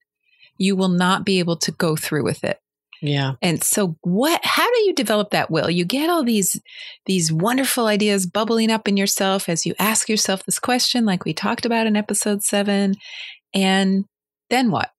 you 0.56 0.76
will 0.76 0.88
not 0.88 1.24
be 1.24 1.38
able 1.38 1.56
to 1.56 1.70
go 1.72 1.96
through 1.96 2.24
with 2.24 2.44
it. 2.44 2.58
Yeah. 3.00 3.34
And 3.40 3.62
so 3.62 3.96
what 4.02 4.40
how 4.44 4.68
do 4.68 4.80
you 4.80 4.94
develop 4.94 5.30
that 5.30 5.50
will? 5.50 5.70
You 5.70 5.84
get 5.84 6.10
all 6.10 6.24
these 6.24 6.60
these 7.06 7.32
wonderful 7.32 7.86
ideas 7.86 8.26
bubbling 8.26 8.70
up 8.70 8.88
in 8.88 8.96
yourself 8.96 9.48
as 9.48 9.64
you 9.64 9.74
ask 9.78 10.08
yourself 10.08 10.44
this 10.44 10.58
question 10.58 11.04
like 11.04 11.24
we 11.24 11.32
talked 11.32 11.64
about 11.64 11.86
in 11.86 11.96
episode 11.96 12.42
7 12.42 12.96
and 13.54 14.04
then 14.50 14.70
what? 14.70 14.90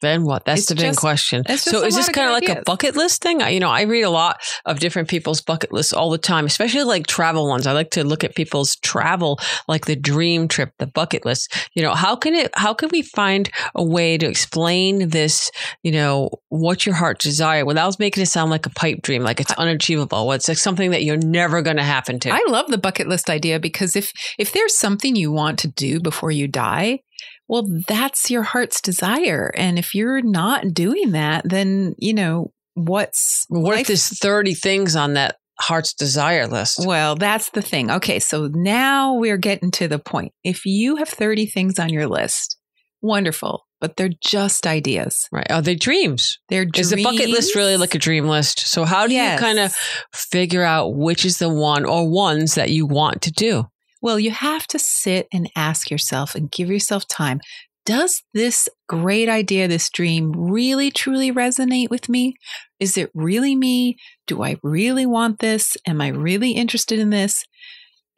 Then 0.00 0.24
what? 0.24 0.44
That's 0.44 0.60
It's 0.60 0.68
the 0.68 0.74
big 0.74 0.96
question. 0.96 1.44
So 1.56 1.84
is 1.84 1.96
this 1.96 2.08
kind 2.08 2.28
of 2.28 2.32
like 2.32 2.48
a 2.48 2.62
bucket 2.62 2.96
list 2.96 3.22
thing? 3.22 3.42
I, 3.42 3.50
you 3.50 3.60
know, 3.60 3.70
I 3.70 3.82
read 3.82 4.02
a 4.02 4.10
lot 4.10 4.40
of 4.64 4.80
different 4.80 5.08
people's 5.08 5.40
bucket 5.40 5.72
lists 5.72 5.92
all 5.92 6.10
the 6.10 6.18
time, 6.18 6.46
especially 6.46 6.84
like 6.84 7.06
travel 7.06 7.48
ones. 7.48 7.66
I 7.66 7.72
like 7.72 7.90
to 7.92 8.04
look 8.04 8.24
at 8.24 8.34
people's 8.34 8.76
travel, 8.76 9.38
like 9.68 9.86
the 9.86 9.96
dream 9.96 10.48
trip, 10.48 10.72
the 10.78 10.86
bucket 10.86 11.24
list. 11.24 11.54
You 11.74 11.82
know, 11.82 11.94
how 11.94 12.16
can 12.16 12.34
it? 12.34 12.50
How 12.54 12.74
can 12.74 12.88
we 12.92 13.02
find 13.02 13.50
a 13.74 13.84
way 13.84 14.16
to 14.18 14.26
explain 14.26 15.10
this? 15.10 15.50
You 15.82 15.92
know, 15.92 16.30
what 16.48 16.86
your 16.86 16.94
heart 16.94 17.18
desire 17.18 17.64
without 17.64 17.98
making 17.98 18.22
it 18.22 18.26
sound 18.26 18.50
like 18.50 18.66
a 18.66 18.70
pipe 18.70 19.02
dream, 19.02 19.22
like 19.22 19.40
it's 19.40 19.52
unachievable. 19.52 20.30
It's 20.32 20.48
like 20.48 20.58
something 20.58 20.92
that 20.92 21.04
you're 21.04 21.16
never 21.16 21.62
going 21.62 21.76
to 21.76 21.82
happen 21.82 22.20
to. 22.20 22.30
I 22.30 22.44
love 22.48 22.68
the 22.68 22.78
bucket 22.78 23.08
list 23.08 23.28
idea 23.28 23.58
because 23.58 23.96
if 23.96 24.12
if 24.38 24.52
there's 24.52 24.76
something 24.76 25.16
you 25.16 25.32
want 25.32 25.58
to 25.60 25.68
do 25.68 26.00
before 26.00 26.30
you 26.30 26.48
die, 26.48 27.00
well 27.48 27.66
that's 27.88 28.30
your 28.30 28.42
heart's 28.42 28.80
desire. 28.80 29.52
And 29.56 29.78
if 29.78 29.94
you're 29.94 30.22
not 30.22 30.72
doing 30.74 31.12
that, 31.12 31.48
then, 31.48 31.94
you 31.98 32.14
know, 32.14 32.52
what's 32.74 33.44
what 33.48 33.72
life- 33.74 33.80
if 33.82 33.86
there's 33.88 34.18
30 34.18 34.54
things 34.54 34.96
on 34.96 35.14
that 35.14 35.36
heart's 35.58 35.92
desire 35.94 36.46
list? 36.46 36.80
Well, 36.86 37.16
that's 37.16 37.50
the 37.50 37.62
thing. 37.62 37.90
Okay, 37.90 38.18
so 38.18 38.48
now 38.52 39.14
we're 39.14 39.36
getting 39.36 39.70
to 39.72 39.88
the 39.88 39.98
point. 39.98 40.32
If 40.44 40.64
you 40.64 40.96
have 40.96 41.08
30 41.08 41.46
things 41.46 41.78
on 41.78 41.88
your 41.90 42.06
list, 42.06 42.56
wonderful. 43.02 43.66
but 43.80 43.96
they're 43.96 44.10
just 44.22 44.66
ideas. 44.66 45.26
Right. 45.32 45.50
Are 45.50 45.62
they 45.62 45.74
dreams? 45.74 46.38
They're 46.50 46.66
Is 46.76 46.90
the 46.90 47.02
bucket 47.02 47.30
list 47.30 47.54
really 47.54 47.78
like 47.78 47.94
a 47.94 47.98
dream 47.98 48.26
list? 48.28 48.60
So 48.68 48.84
how 48.84 49.06
do 49.06 49.14
Yes. 49.14 49.40
you 49.40 49.46
kind 49.46 49.58
of 49.58 49.74
figure 50.14 50.62
out 50.62 50.94
which 50.94 51.24
is 51.24 51.38
the 51.38 51.48
one 51.48 51.86
or 51.86 52.06
ones 52.06 52.56
that 52.56 52.68
you 52.68 52.84
want 52.86 53.22
to 53.22 53.30
do? 53.32 53.64
Well, 54.00 54.18
you 54.18 54.30
have 54.30 54.66
to 54.68 54.78
sit 54.78 55.28
and 55.32 55.50
ask 55.56 55.90
yourself 55.90 56.34
and 56.34 56.50
give 56.50 56.68
yourself 56.70 57.06
time. 57.06 57.40
Does 57.86 58.22
this 58.34 58.68
great 58.88 59.28
idea, 59.28 59.66
this 59.66 59.90
dream 59.90 60.32
really 60.32 60.90
truly 60.90 61.32
resonate 61.32 61.90
with 61.90 62.08
me? 62.08 62.34
Is 62.78 62.96
it 62.96 63.10
really 63.14 63.56
me? 63.56 63.96
Do 64.26 64.42
I 64.42 64.56
really 64.62 65.06
want 65.06 65.38
this? 65.40 65.76
Am 65.86 66.00
I 66.00 66.08
really 66.08 66.52
interested 66.52 66.98
in 66.98 67.10
this? 67.10 67.44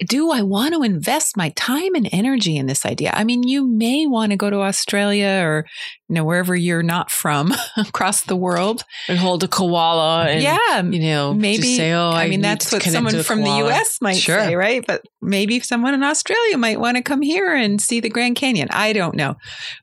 Do 0.06 0.32
I 0.32 0.42
want 0.42 0.74
to 0.74 0.82
invest 0.82 1.36
my 1.36 1.50
time 1.50 1.94
and 1.94 2.08
energy 2.12 2.56
in 2.56 2.66
this 2.66 2.84
idea? 2.84 3.12
I 3.14 3.22
mean, 3.22 3.44
you 3.44 3.66
may 3.66 4.06
want 4.06 4.30
to 4.30 4.36
go 4.36 4.50
to 4.50 4.60
Australia 4.60 5.42
or, 5.44 5.64
you 6.08 6.14
know, 6.14 6.24
wherever 6.24 6.56
you're 6.56 6.82
not 6.82 7.10
from 7.10 7.54
across 7.76 8.22
the 8.22 8.34
world. 8.34 8.82
And 9.08 9.18
hold 9.18 9.44
a 9.44 9.48
koala 9.48 10.26
and 10.26 10.42
yeah. 10.42 10.82
you 10.82 10.98
know, 11.00 11.34
Maybe, 11.34 11.62
just 11.62 11.76
say, 11.76 11.92
oh, 11.92 12.10
I, 12.10 12.24
I, 12.24 12.28
mean, 12.28 12.40
that's 12.40 12.72
what 12.72 12.82
someone 12.82 13.22
from 13.22 13.42
the. 13.42 13.50
US 13.68 13.98
might 14.00 14.16
Sure. 14.16 14.40
say, 14.40 14.56
right? 14.56 14.84
But 14.84 15.04
maybe 15.20 15.60
someone 15.60 15.94
in 15.94 16.02
Australia 16.02 16.58
might 16.58 16.80
want 16.80 16.96
to 16.96 17.02
come 17.02 17.22
here 17.22 17.54
and 17.54 17.80
see 17.80 18.00
the 18.00 18.10
Grand 18.10 18.34
Canyon. 18.34 18.68
I 18.70 18.92
don't 18.92 19.14
know. 19.14 19.36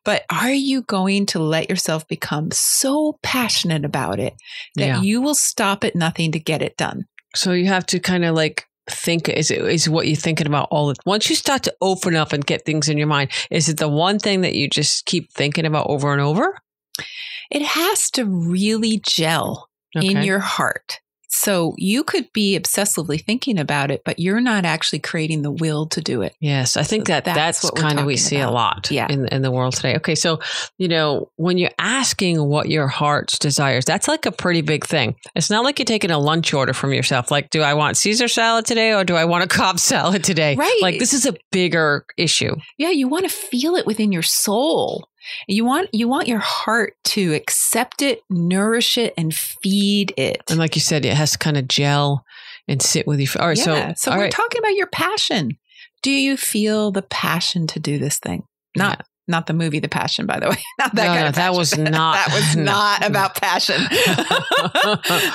But 0.04 0.26
are 0.32 0.52
you 0.52 0.82
going 0.82 1.28
to 1.28 1.40
let 1.40 1.70
yourself 1.70 2.06
become 2.08 2.50
so 2.52 3.18
passionate 3.24 3.86
about 3.86 4.20
it 4.20 4.34
that 4.76 4.86
Yeah. 4.86 5.02
you 5.02 5.22
will 5.22 5.36
stop 5.36 5.84
at 5.86 5.96
nothing 5.96 6.34
to 6.34 6.40
get 6.40 6.62
it 6.62 6.76
done? 6.76 7.04
So 7.36 7.54
you 7.54 7.68
have 7.68 7.86
to 7.88 8.00
kind 8.00 8.26
of 8.26 8.36
like 8.36 8.66
think 8.92 9.30
is 9.30 9.52
it 9.52 9.62
is 9.62 9.90
what 9.90 10.08
you're 10.08 10.16
thinking 10.16 10.48
about 10.48 10.68
all 10.72 10.88
the 10.88 10.96
once 11.06 11.30
you 11.30 11.36
start 11.36 11.64
to 11.64 11.76
open 11.82 12.16
up 12.16 12.34
and 12.34 12.46
get 12.46 12.66
things 12.66 12.90
in 12.90 12.98
your 12.98 13.08
mind, 13.08 13.32
is 13.50 13.70
it 13.70 13.78
the 13.78 13.88
one 13.90 14.20
thing 14.20 14.42
that 14.42 14.56
you 14.56 14.70
just 14.70 15.06
keep 15.06 15.32
thinking 15.32 15.66
about 15.66 15.88
over 15.88 16.12
and 16.12 16.22
over? 16.22 16.58
It 17.52 17.64
has 17.64 18.12
to 18.12 18.26
really 18.26 19.02
gel 19.06 19.70
in 19.96 20.24
your 20.24 20.40
heart. 20.40 21.00
So 21.32 21.76
you 21.78 22.04
could 22.04 22.32
be 22.34 22.58
obsessively 22.60 23.24
thinking 23.24 23.60
about 23.60 23.92
it, 23.92 24.02
but 24.04 24.18
you're 24.20 24.42
not 24.42 24.66
actually 24.66 25.00
creating 25.00 25.44
the 25.44 25.52
will 25.52 25.86
to 25.88 26.02
do 26.02 26.22
it. 26.24 26.36
Yes, 26.40 26.76
I 26.76 26.84
think 26.84 27.08
So 27.08 27.14
that 27.14 27.26
that's 27.26 27.38
that's, 27.38 27.64
what 27.64 27.76
kind 27.76 28.00
of 28.00 28.06
we 28.06 28.18
see 28.18 28.40
a 28.40 28.50
lot 28.50 28.90
Yeah. 28.92 29.08
in 29.10 29.28
in 29.28 29.42
the 29.44 29.52
world 29.52 29.74
today. 29.76 29.96
Okay, 29.98 30.16
so 30.16 30.40
you 30.78 30.88
know 30.88 31.30
when 31.36 31.58
you're 31.58 31.70
asking 31.78 32.44
what 32.44 32.70
your 32.70 32.88
heart's 32.88 33.38
desires, 33.38 33.86
that's 33.86 34.08
like 34.08 34.26
a 34.26 34.32
pretty 34.32 34.62
big 34.62 34.86
thing. 34.86 35.16
It's 35.36 35.50
not 35.50 35.64
like 35.64 35.78
you're 35.80 35.86
taking 35.86 36.12
a 36.12 36.20
lunch 36.20 36.54
order 36.54 36.74
from 36.74 36.94
yourself. 36.94 37.30
Like, 37.30 37.50
do 37.52 37.62
I 37.62 37.74
want 37.74 37.98
Caesar 37.98 38.28
salad 38.28 38.66
today 38.66 38.94
or 38.94 39.04
do 39.04 39.16
I 39.16 39.26
want 39.26 39.44
a 39.44 39.48
Cobb 39.60 39.80
salad 39.80 40.24
today? 40.24 40.56
Right. 40.56 40.80
Like 40.82 41.00
this 41.00 41.14
is 41.14 41.26
a 41.26 41.36
bigger 41.52 42.06
issue. 42.18 42.56
Yeah, 42.78 42.90
you 42.90 43.08
want 43.08 43.26
to 43.26 43.30
feel 43.30 43.76
it 43.76 43.86
within 43.86 44.12
your 44.12 44.24
soul. 44.24 45.09
You 45.48 45.66
want 45.66 45.90
you 45.94 46.08
want 46.08 46.28
your 46.28 46.40
heart 46.40 46.94
to 47.06 47.34
accept 47.34 48.02
it, 48.02 48.22
nourish 48.30 48.98
it, 48.98 49.14
and 49.18 49.34
feed 49.34 50.14
it. 50.18 50.42
And 50.50 50.60
like 50.60 50.76
you 50.76 50.82
said, 50.82 51.06
it 51.06 51.14
has 51.16 51.32
to 51.32 51.38
kind 51.38 51.58
of 51.58 51.68
gel 51.68 52.24
and 52.68 52.82
sit 52.82 53.08
with 53.08 53.20
you. 53.20 53.28
All 53.40 53.48
right, 53.48 53.58
yeah. 53.58 53.94
so 53.94 54.12
So, 54.12 54.12
we're 54.18 54.24
right. 54.24 54.32
talking 54.32 54.60
about 54.60 54.76
your 54.76 54.88
passion. 54.88 55.58
Do 56.02 56.12
you 56.12 56.38
feel 56.38 56.92
the 56.92 57.02
passion 57.02 57.68
to 57.68 57.80
do 57.80 57.98
this 58.00 58.20
thing? 58.20 58.44
Not 58.76 59.06
not 59.28 59.46
the 59.46 59.54
movie 59.54 59.78
The 59.80 59.88
Passion, 59.90 60.26
by 60.26 60.40
the 60.40 60.50
way. 60.50 60.56
Not 60.80 60.96
that 60.96 61.04
No, 61.04 61.08
kind 61.10 61.22
no, 61.22 61.28
of 61.28 61.36
that 61.36 61.54
was 61.54 61.78
not- 61.78 62.16
that 62.16 62.34
was 62.34 62.56
no, 62.56 62.64
not 62.64 63.02
no. 63.02 63.08
about 63.08 63.36
passion. 63.36 63.80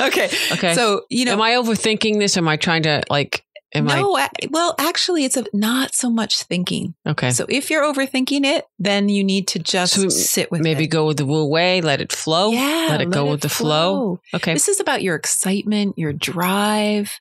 okay. 0.00 0.28
okay. 0.52 0.74
So 0.74 1.02
you 1.10 1.24
know, 1.24 1.32
am 1.34 1.40
I 1.42 1.52
overthinking 1.52 2.18
this? 2.18 2.36
Am 2.36 2.48
I 2.48 2.56
trying 2.56 2.82
to 2.84 3.02
like? 3.10 3.44
Am 3.74 3.86
no. 3.86 4.16
a- 4.16 4.28
well, 4.50 4.74
actually, 4.78 5.24
it's 5.24 5.36
a, 5.36 5.44
not 5.52 5.94
so 5.94 6.08
much 6.08 6.42
thinking. 6.44 6.94
Okay? 7.06 7.30
So 7.30 7.44
if 7.48 7.70
you're 7.70 7.82
overthinking 7.82 8.44
it, 8.44 8.66
then 8.78 9.08
you 9.08 9.24
need 9.24 9.48
to 9.48 9.58
just 9.58 9.94
So 9.94 10.08
sit 10.08 10.50
with 10.50 10.60
it. 10.60 10.64
Maybe 10.64 10.84
it. 10.84 10.88
go 10.88 11.06
with 11.06 11.16
the 11.16 11.26
wu 11.26 11.44
wei, 11.46 11.80
let 11.80 12.00
it 12.00 12.12
flow. 12.12 12.50
Yeah, 12.50 12.86
let 12.90 13.00
it 13.00 13.10
go 13.10 13.30
with 13.30 13.40
the 13.40 13.48
flow. 13.48 13.66
flow. 13.94 14.20
Okay. 14.34 14.54
This 14.54 14.68
is 14.68 14.78
about 14.80 15.02
your 15.02 15.16
excitement, 15.16 15.98
your 15.98 16.12
drive, 16.12 17.18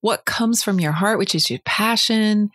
what 0.00 0.24
comes 0.24 0.62
from 0.62 0.80
your 0.80 0.92
heart, 0.92 1.18
which 1.18 1.34
is 1.34 1.48
your 1.48 1.60
passion. 1.64 2.50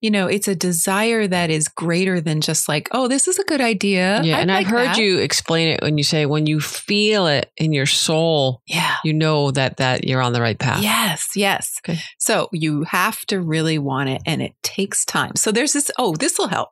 You 0.00 0.10
know, 0.10 0.26
it's 0.28 0.48
a 0.48 0.54
desire 0.54 1.26
that 1.28 1.50
is 1.50 1.68
greater 1.68 2.20
than 2.22 2.40
just 2.40 2.68
like, 2.70 2.88
oh, 2.92 3.06
this 3.06 3.28
is 3.28 3.38
a 3.38 3.44
good 3.44 3.60
idea. 3.60 4.22
yeah, 4.24 4.36
I'd 4.36 4.40
and 4.40 4.50
like 4.50 4.66
I've 4.66 4.70
heard 4.72 4.86
that. 4.88 4.96
you 4.98 5.18
explain 5.18 5.68
it 5.68 5.82
when 5.82 5.98
you 5.98 6.04
say 6.04 6.24
when 6.24 6.46
you 6.46 6.58
feel 6.60 7.26
it 7.26 7.50
in 7.58 7.72
your 7.74 7.84
soul, 7.86 8.62
Yeah. 8.66 8.96
you 9.04 9.12
know 9.12 9.50
that 9.50 9.76
that 9.76 10.04
you're 10.06 10.22
on 10.22 10.32
the 10.32 10.40
right 10.40 10.58
path. 10.58 10.82
Yes, 10.82 11.28
yes. 11.36 11.80
Okay. 11.84 11.98
So 12.18 12.48
you 12.52 12.84
have 12.84 13.20
to 13.26 13.40
really 13.40 13.78
want 13.78 14.08
it 14.08 14.22
and 14.24 14.40
it 14.40 14.54
takes 14.62 15.04
time. 15.04 15.36
So 15.36 15.52
there's 15.52 15.74
this, 15.74 15.90
oh, 15.98 16.14
this 16.16 16.38
will 16.38 16.48
help. 16.48 16.70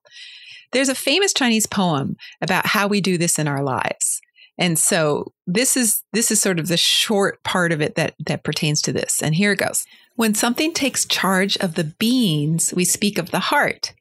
There's 0.73 0.89
a 0.89 0.95
famous 0.95 1.33
Chinese 1.35 1.67
poem 1.67 2.17
about 2.41 2.67
how 2.67 2.87
we 2.89 3.01
do 3.01 3.19
this 3.19 3.39
in 3.39 3.47
our 3.49 3.63
lives. 3.63 4.21
And 4.59 4.79
so 4.79 5.33
this 5.47 5.77
is 5.77 6.03
this 6.13 6.31
is 6.31 6.41
sort 6.41 6.59
of 6.59 6.67
the 6.69 6.77
short 6.77 7.45
part 7.45 7.73
of 7.73 7.81
it 7.81 7.95
that 7.95 8.15
that 8.27 8.43
pertains 8.43 8.83
to 8.83 8.93
this. 8.93 9.23
And 9.23 9.35
here 9.35 9.53
it 9.53 9.59
goes. 9.61 9.85
When 10.19 10.35
something 10.35 10.73
takes 10.73 11.07
charge 11.07 11.57
of 11.59 11.77
the 11.77 11.95
beings, 11.97 12.75
we 12.75 12.85
speak 12.85 13.19
of 13.19 13.31
the 13.31 13.39
heart. 13.39 13.95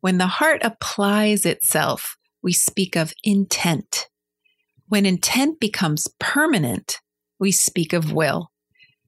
When 0.00 0.18
the 0.18 0.28
heart 0.28 0.60
applies 0.62 1.44
itself, 1.44 2.16
we 2.44 2.52
speak 2.52 2.94
of 2.94 3.12
intent. 3.24 4.08
When 4.86 5.04
intent 5.04 5.58
becomes 5.58 6.06
permanent, 6.20 7.00
we 7.40 7.50
speak 7.50 7.92
of 7.92 8.12
will. 8.12 8.52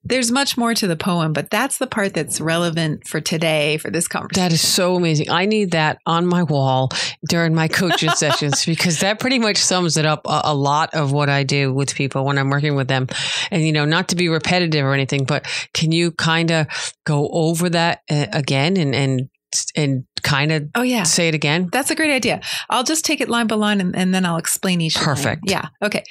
There's 0.08 0.30
much 0.30 0.56
more 0.56 0.74
to 0.74 0.86
the 0.86 0.96
poem, 0.96 1.32
but 1.32 1.50
that's 1.50 1.78
the 1.78 1.86
part 1.86 2.14
that's 2.14 2.40
relevant 2.40 3.06
for 3.06 3.20
today 3.20 3.76
for 3.78 3.90
this 3.90 4.06
conversation. 4.06 4.42
That 4.42 4.52
is 4.52 4.66
so 4.66 4.96
amazing. 4.96 5.30
I 5.30 5.46
need 5.46 5.72
that 5.72 5.98
on 6.06 6.26
my 6.26 6.42
wall 6.42 6.90
during 7.28 7.54
my 7.54 7.68
coaching 7.68 8.10
sessions 8.14 8.64
because 8.64 9.00
that 9.00 9.18
pretty 9.18 9.38
much 9.38 9.56
sums 9.56 9.96
it 9.96 10.06
up 10.06 10.26
a, 10.26 10.42
a 10.44 10.54
lot 10.54 10.94
of 10.94 11.12
what 11.12 11.28
I 11.28 11.42
do 11.42 11.72
with 11.72 11.94
people 11.94 12.24
when 12.24 12.38
I'm 12.38 12.50
working 12.50 12.76
with 12.76 12.88
them. 12.88 13.08
And, 13.50 13.64
you 13.64 13.72
know, 13.72 13.84
not 13.84 14.08
to 14.08 14.16
be 14.16 14.28
repetitive 14.28 14.84
or 14.84 14.94
anything, 14.94 15.24
but 15.24 15.46
can 15.74 15.92
you 15.92 16.12
kind 16.12 16.50
of 16.50 16.66
go 17.04 17.28
over 17.28 17.68
that 17.70 18.02
uh, 18.10 18.26
again 18.32 18.76
and, 18.76 18.94
and, 18.94 19.28
and 19.74 20.04
kind 20.22 20.52
of 20.52 20.68
oh 20.74 20.82
yeah. 20.82 21.02
say 21.02 21.28
it 21.28 21.34
again? 21.34 21.68
That's 21.72 21.90
a 21.90 21.94
great 21.94 22.12
idea. 22.12 22.40
I'll 22.70 22.84
just 22.84 23.04
take 23.04 23.20
it 23.20 23.28
line 23.28 23.46
by 23.46 23.56
line 23.56 23.80
and, 23.80 23.96
and 23.96 24.14
then 24.14 24.24
I'll 24.24 24.38
explain 24.38 24.80
each 24.80 24.96
line. 24.96 25.04
Perfect. 25.04 25.42
Yeah. 25.46 25.68
Okay. 25.82 26.04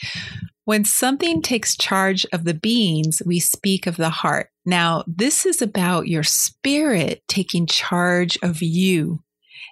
When 0.65 0.83
something 0.83 1.41
takes 1.41 1.77
charge 1.77 2.25
of 2.33 2.43
the 2.43 2.53
beings, 2.55 3.21
we 3.25 3.39
speak 3.39 3.87
of 3.87 3.97
the 3.97 4.09
heart. 4.09 4.49
Now, 4.65 5.03
this 5.07 5.45
is 5.45 5.61
about 5.61 6.07
your 6.07 6.23
spirit 6.23 7.23
taking 7.27 7.67
charge 7.67 8.37
of 8.41 8.61
you. 8.61 9.19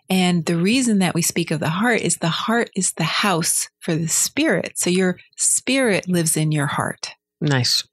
And 0.10 0.46
the 0.46 0.56
reason 0.56 1.00
that 1.00 1.16
we 1.16 1.24
speak 1.24 1.50
of 1.50 1.60
the 1.60 1.70
heart 1.70 2.02
is 2.02 2.18
the 2.18 2.28
heart 2.28 2.70
is 2.76 2.94
the 2.94 3.04
house 3.04 3.70
for 3.80 3.96
the 3.96 4.08
spirit. 4.08 4.74
So 4.78 4.92
your 4.92 5.18
spirit 5.36 6.08
lives 6.08 6.38
in 6.38 6.52
your 6.52 6.68
heart. 6.68 7.16
Nice. 7.42 7.84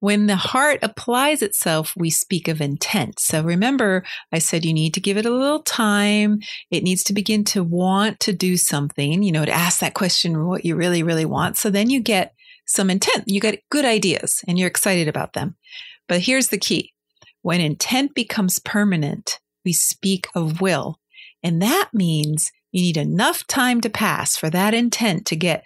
When 0.00 0.26
the 0.26 0.36
heart 0.36 0.78
applies 0.82 1.42
itself, 1.42 1.92
we 1.96 2.08
speak 2.08 2.48
of 2.48 2.60
intent. 2.62 3.18
So 3.18 3.42
remember, 3.42 4.04
I 4.32 4.38
said 4.38 4.64
you 4.64 4.72
need 4.72 4.94
to 4.94 5.00
give 5.00 5.18
it 5.18 5.26
a 5.26 5.30
little 5.30 5.62
time. 5.62 6.38
It 6.70 6.82
needs 6.82 7.02
to 7.04 7.12
begin 7.12 7.44
to 7.44 7.64
want 7.64 8.20
to 8.20 8.32
do 8.32 8.56
something, 8.56 9.22
you 9.22 9.32
know, 9.32 9.44
to 9.44 9.52
ask 9.52 9.80
that 9.80 9.94
question, 9.94 10.46
what 10.46 10.64
you 10.64 10.76
really, 10.76 11.02
really 11.02 11.26
want. 11.26 11.58
So 11.58 11.68
then 11.68 11.90
you 11.90 12.00
get 12.00 12.35
some 12.66 12.90
intent. 12.90 13.24
You 13.28 13.40
get 13.40 13.62
good 13.70 13.84
ideas 13.84 14.44
and 14.46 14.58
you're 14.58 14.68
excited 14.68 15.08
about 15.08 15.32
them. 15.32 15.56
But 16.08 16.20
here's 16.20 16.48
the 16.48 16.58
key 16.58 16.92
when 17.42 17.60
intent 17.60 18.14
becomes 18.14 18.58
permanent, 18.58 19.38
we 19.64 19.72
speak 19.72 20.28
of 20.34 20.60
will. 20.60 20.98
And 21.42 21.62
that 21.62 21.90
means 21.92 22.50
you 22.72 22.82
need 22.82 22.96
enough 22.96 23.46
time 23.46 23.80
to 23.82 23.90
pass 23.90 24.36
for 24.36 24.50
that 24.50 24.74
intent 24.74 25.26
to 25.26 25.36
get 25.36 25.64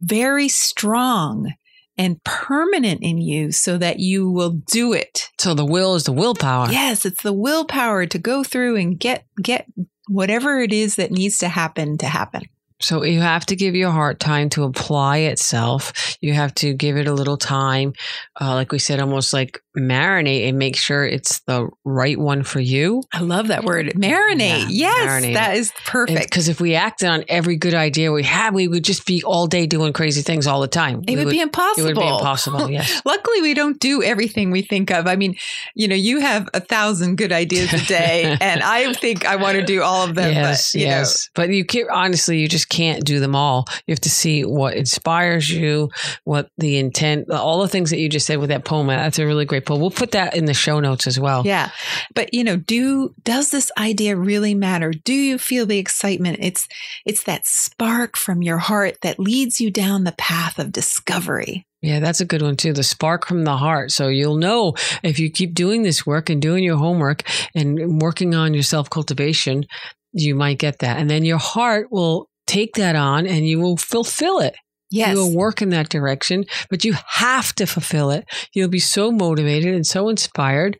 very 0.00 0.48
strong 0.48 1.52
and 1.98 2.22
permanent 2.22 3.02
in 3.02 3.18
you 3.18 3.50
so 3.50 3.76
that 3.76 3.98
you 3.98 4.30
will 4.30 4.50
do 4.50 4.92
it. 4.92 5.30
So 5.38 5.52
the 5.52 5.64
will 5.64 5.96
is 5.96 6.04
the 6.04 6.12
willpower. 6.12 6.70
Yes, 6.70 7.04
it's 7.04 7.22
the 7.22 7.32
willpower 7.32 8.06
to 8.06 8.18
go 8.18 8.44
through 8.44 8.76
and 8.76 8.98
get 8.98 9.26
get 9.42 9.66
whatever 10.06 10.60
it 10.60 10.72
is 10.72 10.96
that 10.96 11.10
needs 11.10 11.38
to 11.38 11.48
happen 11.48 11.98
to 11.98 12.06
happen. 12.06 12.42
So 12.80 13.02
you 13.02 13.20
have 13.20 13.44
to 13.46 13.56
give 13.56 13.74
your 13.74 13.90
heart 13.90 14.20
time 14.20 14.50
to 14.50 14.64
apply 14.64 15.18
itself. 15.18 16.16
You 16.20 16.32
have 16.34 16.54
to 16.56 16.74
give 16.74 16.96
it 16.96 17.08
a 17.08 17.12
little 17.12 17.36
time, 17.36 17.92
uh, 18.40 18.54
like 18.54 18.70
we 18.70 18.78
said, 18.78 19.00
almost 19.00 19.32
like 19.32 19.60
marinate 19.76 20.48
and 20.48 20.58
make 20.58 20.76
sure 20.76 21.04
it's 21.04 21.40
the 21.40 21.68
right 21.84 22.18
one 22.18 22.42
for 22.42 22.60
you. 22.60 23.02
I 23.12 23.20
love 23.20 23.48
that 23.48 23.64
word. 23.64 23.86
Marinate. 23.94 24.66
Yeah, 24.68 24.88
yes, 24.94 25.08
marinate. 25.08 25.34
that 25.34 25.56
is 25.56 25.72
perfect. 25.84 26.30
Because 26.30 26.48
if 26.48 26.60
we 26.60 26.74
acted 26.74 27.08
on 27.08 27.24
every 27.28 27.56
good 27.56 27.74
idea 27.74 28.12
we 28.12 28.22
had, 28.22 28.54
we 28.54 28.68
would 28.68 28.84
just 28.84 29.06
be 29.06 29.22
all 29.22 29.46
day 29.46 29.66
doing 29.66 29.92
crazy 29.92 30.22
things 30.22 30.46
all 30.46 30.60
the 30.60 30.68
time. 30.68 31.02
It 31.06 31.16
We 31.16 31.24
would, 31.24 31.30
be 31.30 31.40
impossible. 31.40 31.88
It 31.88 31.96
would 31.96 32.00
be 32.00 32.08
impossible. 32.08 32.68
Yes. 32.78 33.00
Luckily, 33.04 33.40
we 33.40 33.54
don't 33.54 33.80
do 33.80 34.02
everything 34.02 34.50
we 34.50 34.60
think 34.60 34.90
of. 34.90 35.06
I 35.06 35.16
mean, 35.16 35.36
you 35.74 35.88
know, 35.88 35.94
you 35.94 36.20
have 36.20 36.48
a 36.52 36.60
thousand 36.60 37.16
good 37.16 37.32
ideas 37.32 37.72
a 37.72 37.82
day, 37.86 38.24
and 38.40 38.62
I 38.62 38.92
think 38.92 39.24
I 39.24 39.36
want 39.36 39.58
to 39.58 39.64
do 39.64 39.82
all 39.82 40.04
of 40.04 40.14
them. 40.14 40.32
yes. 40.32 40.72
but, 40.72 40.78
you 40.80 40.86
yes. 40.86 41.30
But 41.34 41.50
you 41.50 41.64
keep 41.64 41.86
honestly, 41.90 42.38
you 42.38 42.48
just 42.48 42.67
just 42.68 42.78
can't 42.78 43.04
do 43.04 43.20
them 43.20 43.34
all. 43.34 43.66
You 43.86 43.92
have 43.92 44.00
to 44.00 44.10
see 44.10 44.44
what 44.44 44.76
inspires 44.76 45.50
you, 45.50 45.90
what 46.24 46.50
the 46.58 46.78
intent, 46.78 47.30
all 47.30 47.60
the 47.60 47.68
things 47.68 47.90
that 47.90 47.98
you 47.98 48.08
just 48.08 48.26
said 48.26 48.38
with 48.38 48.50
that 48.50 48.64
poem. 48.64 48.86
That's 48.86 49.18
a 49.18 49.26
really 49.26 49.44
great 49.44 49.66
poem. 49.66 49.80
We'll 49.80 49.90
put 49.90 50.12
that 50.12 50.36
in 50.36 50.44
the 50.44 50.54
show 50.54 50.80
notes 50.80 51.06
as 51.06 51.18
well. 51.18 51.44
Yeah. 51.44 51.70
But 52.14 52.32
you 52.34 52.44
know, 52.44 52.56
do 52.56 53.14
does 53.24 53.50
this 53.50 53.70
idea 53.78 54.16
really 54.16 54.54
matter? 54.54 54.92
Do 54.92 55.14
you 55.14 55.38
feel 55.38 55.66
the 55.66 55.78
excitement? 55.78 56.38
It's 56.40 56.68
it's 57.04 57.24
that 57.24 57.46
spark 57.46 58.16
from 58.16 58.42
your 58.42 58.58
heart 58.58 58.98
that 59.02 59.18
leads 59.18 59.60
you 59.60 59.70
down 59.70 60.04
the 60.04 60.12
path 60.12 60.58
of 60.58 60.72
discovery. 60.72 61.64
Yeah, 61.80 62.00
that's 62.00 62.20
a 62.20 62.24
good 62.24 62.42
one 62.42 62.56
too. 62.56 62.72
The 62.72 62.82
spark 62.82 63.26
from 63.26 63.44
the 63.44 63.56
heart. 63.56 63.92
So 63.92 64.08
you'll 64.08 64.36
know 64.36 64.74
if 65.04 65.20
you 65.20 65.30
keep 65.30 65.54
doing 65.54 65.84
this 65.84 66.04
work 66.04 66.28
and 66.28 66.42
doing 66.42 66.64
your 66.64 66.76
homework 66.76 67.22
and 67.54 68.02
working 68.02 68.34
on 68.34 68.52
your 68.52 68.64
self 68.64 68.90
cultivation, 68.90 69.64
you 70.12 70.34
might 70.34 70.58
get 70.58 70.80
that. 70.80 70.98
And 70.98 71.08
then 71.08 71.24
your 71.24 71.38
heart 71.38 71.88
will 71.90 72.27
take 72.48 72.74
that 72.74 72.96
on 72.96 73.26
and 73.26 73.46
you 73.46 73.60
will 73.60 73.76
fulfill 73.76 74.40
it. 74.40 74.56
Yes. 74.90 75.10
You 75.14 75.18
will 75.22 75.36
work 75.36 75.60
in 75.62 75.68
that 75.70 75.90
direction, 75.90 76.44
but 76.70 76.82
you 76.84 76.94
have 77.06 77.54
to 77.56 77.66
fulfill 77.66 78.10
it. 78.10 78.24
You'll 78.54 78.68
be 78.70 78.78
so 78.78 79.12
motivated 79.12 79.74
and 79.74 79.86
so 79.86 80.08
inspired. 80.08 80.78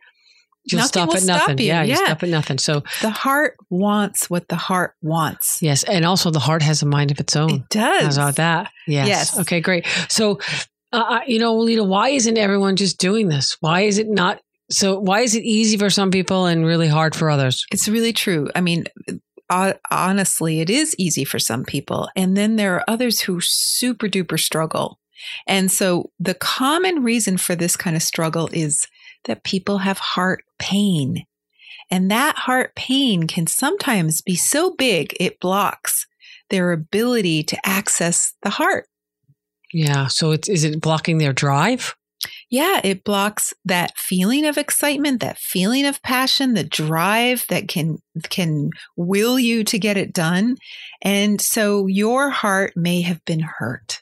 You'll 0.65 0.79
Nothing 0.79 0.89
stop 1.03 1.15
at 1.15 1.21
stop 1.21 1.47
nothing. 1.47 1.59
you. 1.59 1.65
Yeah, 1.65 1.83
you 1.83 1.91
Yeah. 1.93 2.05
stop 2.05 2.23
at 2.23 2.29
nothing. 2.29 2.57
So 2.57 2.83
The 3.01 3.09
heart 3.11 3.55
wants 3.69 4.29
what 4.29 4.47
the 4.49 4.55
heart 4.55 4.93
wants. 5.01 5.59
yes, 5.61 5.83
and 5.83 6.05
also 6.05 6.31
the 6.31 6.39
heart 6.39 6.61
has 6.63 6.81
a 6.81 6.85
mind 6.85 7.11
of 7.11 7.19
its 7.19 7.35
own. 7.35 7.51
It 7.51 7.69
does. 7.69 8.01
How's 8.03 8.17
about 8.17 8.35
that? 8.35 8.71
Yes. 8.87 9.07
Yes. 9.07 9.39
Okay, 9.39 9.61
great. 9.61 9.85
So, 10.09 10.39
uh, 10.91 11.19
you 11.27 11.39
know, 11.39 11.55
Lita, 11.57 11.83
why 11.83 12.09
isn't 12.09 12.37
everyone 12.37 12.75
just 12.75 12.99
doing 12.99 13.29
this? 13.29 13.57
Why 13.61 13.81
is 13.81 13.97
it 13.99 14.07
not? 14.09 14.41
So, 14.71 14.99
why 14.99 15.21
is 15.21 15.33
it 15.35 15.43
easy 15.43 15.77
for 15.77 15.89
some 15.89 16.11
people 16.11 16.45
and 16.45 16.65
really 16.65 16.87
hard 16.87 17.15
for 17.15 17.29
others? 17.31 17.65
It's 17.71 17.87
really 17.87 18.13
true. 18.13 18.49
I 18.55 18.61
mean, 18.61 18.85
uh, 19.49 19.73
honestly, 19.89 20.59
it 20.59 20.69
is 20.69 20.95
easy 20.97 21.23
for 21.23 21.39
some 21.39 21.63
people. 21.63 22.09
And 22.15 22.37
then 22.37 22.55
there 22.55 22.75
are 22.75 22.83
others 22.87 23.21
who 23.21 23.41
super 23.41 24.07
duper 24.07 24.39
struggle. 24.39 24.99
And 25.47 25.71
so 25.71 26.11
the 26.19 26.35
common 26.35 27.03
reason 27.03 27.37
for 27.37 27.55
this 27.55 27.75
kind 27.75 27.95
of 27.95 28.03
struggle 28.03 28.49
is 28.53 28.87
that 29.25 29.43
people 29.43 29.79
have 29.79 29.99
heart 29.99 30.43
pain. 30.59 31.25
And 31.91 32.09
that 32.11 32.37
heart 32.37 32.75
pain 32.75 33.27
can 33.27 33.47
sometimes 33.47 34.21
be 34.21 34.35
so 34.35 34.75
big 34.75 35.15
it 35.19 35.39
blocks 35.39 36.05
their 36.49 36.71
ability 36.71 37.43
to 37.43 37.67
access 37.67 38.33
the 38.43 38.51
heart. 38.51 38.87
Yeah. 39.73 40.07
So, 40.07 40.31
it's 40.31 40.49
is 40.49 40.63
it 40.63 40.81
blocking 40.81 41.17
their 41.17 41.33
drive? 41.33 41.95
Yeah, 42.49 42.81
it 42.83 43.03
blocks 43.03 43.53
that 43.63 43.95
feeling 43.95 44.45
of 44.45 44.57
excitement, 44.57 45.21
that 45.21 45.37
feeling 45.37 45.85
of 45.85 46.01
passion, 46.01 46.55
the 46.55 46.63
drive 46.63 47.45
that 47.49 47.67
can 47.67 47.99
can 48.29 48.71
will 48.95 49.37
you 49.37 49.63
to 49.65 49.77
get 49.77 49.97
it 49.97 50.13
done. 50.13 50.57
And 51.01 51.39
so 51.39 51.85
your 51.85 52.31
heart 52.31 52.73
may 52.75 53.01
have 53.01 53.23
been 53.25 53.41
hurt. 53.41 54.01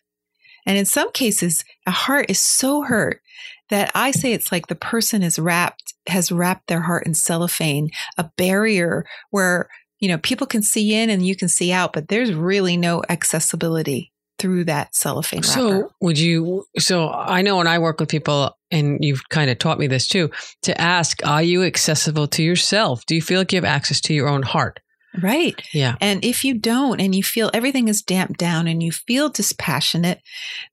And 0.66 0.78
in 0.78 0.86
some 0.86 1.12
cases, 1.12 1.66
a 1.86 1.92
heart 1.92 2.28
is 2.30 2.40
so 2.40 2.84
hurt 2.84 3.22
that 3.70 3.92
I 3.94 4.12
say 4.12 4.32
it's 4.32 4.52
like 4.52 4.68
the 4.68 4.76
person 4.76 5.24
is 5.24 5.38
wrapped 5.38 5.94
has 6.08 6.32
wrapped 6.32 6.68
their 6.68 6.82
heart 6.82 7.06
in 7.06 7.16
cellophane, 7.16 7.90
a 8.18 8.32
barrier 8.38 9.06
where, 9.30 9.68
you 10.00 10.08
know, 10.08 10.18
people 10.20 10.48
can 10.48 10.64
see 10.64 10.94
in 10.94 11.10
and 11.10 11.26
you 11.26 11.36
can 11.36 11.50
see 11.50 11.74
out, 11.74 11.92
but 11.92 12.08
there's 12.08 12.34
really 12.34 12.78
no 12.78 13.04
accessibility 13.10 14.14
through 14.40 14.66
that 14.66 14.96
cellophane 14.96 15.42
wrapper. 15.42 15.52
So, 15.52 15.92
would 16.02 16.20
you? 16.20 16.66
So, 16.78 17.10
I 17.10 17.42
know 17.42 17.58
when 17.58 17.68
I 17.68 17.80
work 17.80 18.00
with 18.00 18.10
people, 18.10 18.56
and 18.72 19.04
you've 19.04 19.28
kind 19.30 19.50
of 19.50 19.60
taught 19.60 19.80
me 19.80 19.88
this 19.88 20.08
too, 20.08 20.30
to 20.64 20.80
ask, 20.80 21.26
are 21.26 21.44
you 21.44 21.64
accessible 21.64 22.28
to 22.30 22.44
yourself? 22.44 23.06
Do 23.06 23.16
you 23.16 23.22
feel 23.22 23.40
like 23.40 23.52
you 23.52 23.58
have 23.58 23.66
access 23.66 24.02
to 24.02 24.14
your 24.14 24.28
own 24.28 24.44
heart? 24.44 24.80
right. 25.22 25.62
Yeah. 25.74 25.96
And 26.02 26.24
if 26.24 26.44
you 26.44 26.54
don't, 26.54 27.00
and 27.00 27.16
you 27.16 27.24
feel 27.24 27.50
everything 27.54 27.88
is 27.88 28.02
damped 28.02 28.38
down 28.38 28.68
and 28.68 28.82
you 28.84 28.92
feel 28.92 29.30
dispassionate, 29.30 30.22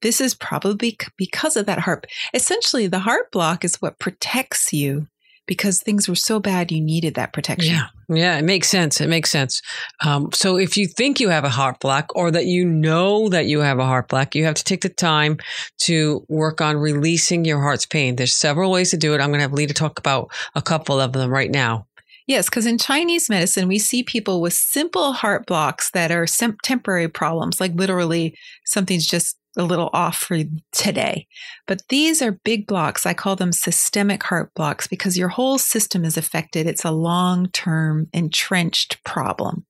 this 0.03 0.21
is 0.21 0.35
probably 0.35 0.99
because 1.17 1.57
of 1.57 1.67
that 1.67 1.81
heart. 1.81 2.07
Essentially, 2.33 2.87
the 2.87 3.01
heart 3.01 3.31
block 3.33 3.65
is 3.65 3.77
what 3.77 3.99
protects 3.99 4.73
you 4.73 5.07
because 5.47 5.83
things 5.83 6.09
were 6.09 6.15
so 6.15 6.41
bad 6.41 6.73
you 6.73 6.81
needed 6.81 7.15
that 7.15 7.33
protection. 7.33 7.75
Yeah. 7.75 7.87
Yeah. 8.09 8.39
It 8.39 8.45
makes 8.45 8.69
sense. 8.69 9.01
It 9.01 9.09
makes 9.09 9.31
sense. 9.31 9.61
Um, 10.05 10.31
so 10.33 10.57
if 10.57 10.77
you 10.77 10.87
think 10.87 11.21
you 11.21 11.29
have 11.29 11.45
a 11.45 11.51
heart 11.51 11.81
block 11.81 12.11
or 12.15 12.31
that 12.31 12.47
you 12.47 12.65
know 12.65 13.29
that 13.29 13.47
you 13.47 13.61
have 13.61 13.79
a 13.79 13.85
heart 13.85 14.09
block, 14.09 14.35
you 14.35 14.45
have 14.45 14.55
to 14.55 14.65
take 14.65 14.83
the 14.83 14.89
time 14.89 15.39
to 15.83 16.25
work 16.29 16.61
on 16.61 16.77
releasing 16.77 17.45
your 17.45 17.61
heart's 17.61 17.87
pain. 17.87 18.17
There's 18.17 18.35
several 18.35 18.71
ways 18.71 18.91
to 18.91 18.97
do 18.97 19.15
it. 19.15 19.21
I'm 19.21 19.29
going 19.29 19.39
to 19.39 19.43
have 19.43 19.53
Lita 19.53 19.75
talk 19.75 19.99
about 19.99 20.31
a 20.55 20.63
couple 20.63 21.01
of 21.01 21.13
them 21.13 21.31
right 21.31 21.51
now. 21.51 21.87
Yes, 22.27 22.49
because 22.49 22.65
in 22.65 22.79
Chinese 22.79 23.29
medicine, 23.29 23.69
we 23.69 23.79
see 23.79 24.03
people 24.03 24.41
with 24.41 24.55
simple 24.55 25.13
heart 25.13 25.47
blocks 25.47 25.91
that 25.91 26.11
are 26.11 26.27
sim- 26.27 26.57
temporary 26.63 27.09
problems, 27.09 27.61
like 27.61 27.75
literally 27.75 28.35
something's 28.65 29.07
just 29.07 29.37
a 29.57 29.63
little 29.63 29.91
off 29.93 30.17
for 30.17 30.39
today. 30.73 31.27
But 31.67 31.83
these 31.89 32.21
are 32.23 32.33
big 32.33 32.67
blocks. 32.67 33.07
I 33.07 33.15
call 33.15 33.37
them 33.37 33.53
systemic 33.53 34.23
heart 34.25 34.53
blocks 34.55 34.87
because 34.87 35.19
your 35.19 35.29
whole 35.29 35.59
system 35.59 36.05
is 36.05 36.17
affected. 36.17 36.67
It's 36.67 36.85
a 36.85 36.91
long 36.91 37.49
term 37.51 38.09
entrenched 38.13 39.03
problem. 39.05 39.67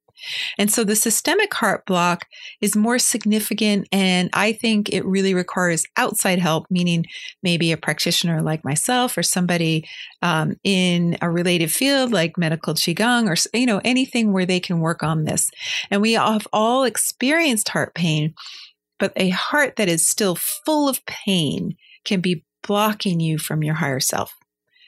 And 0.58 0.70
so 0.72 0.84
the 0.84 0.96
systemic 0.96 1.52
heart 1.54 1.86
block 1.86 2.26
is 2.60 2.76
more 2.76 2.98
significant. 2.98 3.88
And 3.92 4.30
I 4.32 4.52
think 4.52 4.88
it 4.90 5.04
really 5.04 5.34
requires 5.34 5.84
outside 5.96 6.38
help, 6.38 6.66
meaning 6.70 7.04
maybe 7.42 7.72
a 7.72 7.76
practitioner 7.76 8.42
like 8.42 8.64
myself 8.64 9.16
or 9.18 9.22
somebody 9.22 9.88
um, 10.22 10.56
in 10.64 11.16
a 11.20 11.30
related 11.30 11.70
field 11.70 12.12
like 12.12 12.38
medical 12.38 12.74
Qigong 12.74 13.28
or, 13.28 13.58
you 13.58 13.66
know, 13.66 13.80
anything 13.84 14.32
where 14.32 14.46
they 14.46 14.60
can 14.60 14.80
work 14.80 15.02
on 15.02 15.24
this. 15.24 15.50
And 15.90 16.00
we 16.00 16.12
have 16.14 16.46
all 16.52 16.84
experienced 16.84 17.68
heart 17.68 17.94
pain, 17.94 18.34
but 19.04 19.12
a 19.16 19.28
heart 19.28 19.76
that 19.76 19.86
is 19.86 20.08
still 20.08 20.34
full 20.34 20.88
of 20.88 21.04
pain 21.04 21.76
can 22.06 22.22
be 22.22 22.42
blocking 22.66 23.20
you 23.20 23.36
from 23.36 23.62
your 23.62 23.74
higher 23.74 24.00
self. 24.00 24.32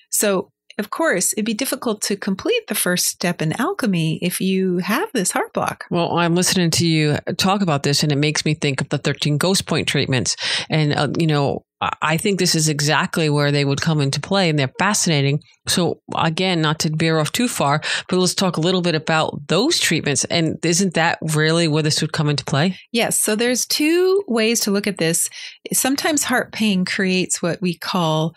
So 0.09 0.53
of 0.79 0.91
course, 0.91 1.33
it'd 1.33 1.45
be 1.45 1.55
difficult 1.55 2.03
to 2.03 2.17
complete 2.17 2.67
the 2.69 2.75
first 2.75 3.07
step 3.07 3.41
in 3.41 3.59
alchemy 3.61 4.19
if 4.23 4.41
you 4.41 4.79
have 4.79 5.09
this 5.13 5.31
heart 5.33 5.53
block. 5.53 5.85
Well, 5.91 6.17
I'm 6.19 6.35
listening 6.35 6.71
to 6.73 6.87
you 6.87 7.19
talk 7.39 7.63
about 7.63 7.83
this, 7.83 8.03
and 8.03 8.13
it 8.13 8.17
makes 8.17 8.45
me 8.45 8.55
think 8.55 8.81
of 8.81 8.89
the 8.91 8.99
13 8.99 9.39
ghost 9.39 9.67
point 9.67 9.89
treatments. 9.89 10.37
And, 10.69 10.93
uh, 10.93 11.09
you 11.19 11.27
know, 11.27 11.65
I- 11.81 11.97
I 12.01 12.17
think 12.17 12.39
this 12.39 12.55
is 12.55 12.69
exactly 12.69 13.29
where 13.29 13.53
they 13.53 13.65
would 13.65 13.81
come 13.81 14.01
into 14.01 14.21
play, 14.21 14.49
and 14.49 14.59
they're 14.59 14.73
fascinating. 14.79 15.41
So, 15.69 16.01
again, 16.15 16.61
not 16.63 16.79
to 16.81 16.91
veer 16.95 17.19
off 17.19 17.33
too 17.33 17.49
far, 17.49 17.83
but 18.09 18.19
let's 18.19 18.35
talk 18.35 18.57
a 18.57 18.61
little 18.63 18.81
bit 18.81 18.95
about 18.95 19.49
those 19.49 19.79
treatments. 19.79 20.25
And 20.25 20.57
isn't 20.65 20.95
that 20.95 21.19
really 21.21 21.69
where 21.69 21.83
this 21.83 22.01
would 22.01 22.13
come 22.13 22.29
into 22.31 22.45
play? 22.45 22.79
Yes, 22.93 23.21
so 23.21 23.37
there's 23.37 23.67
two 23.67 24.25
ways 24.27 24.61
to 24.61 24.71
look 24.71 24.87
at 24.87 24.99
this. 24.99 25.29
Sometimes 25.73 26.25
heart 26.25 26.53
pain 26.53 26.85
creates 26.85 27.43
what 27.43 27.61
we 27.61 27.77
call 27.77 28.35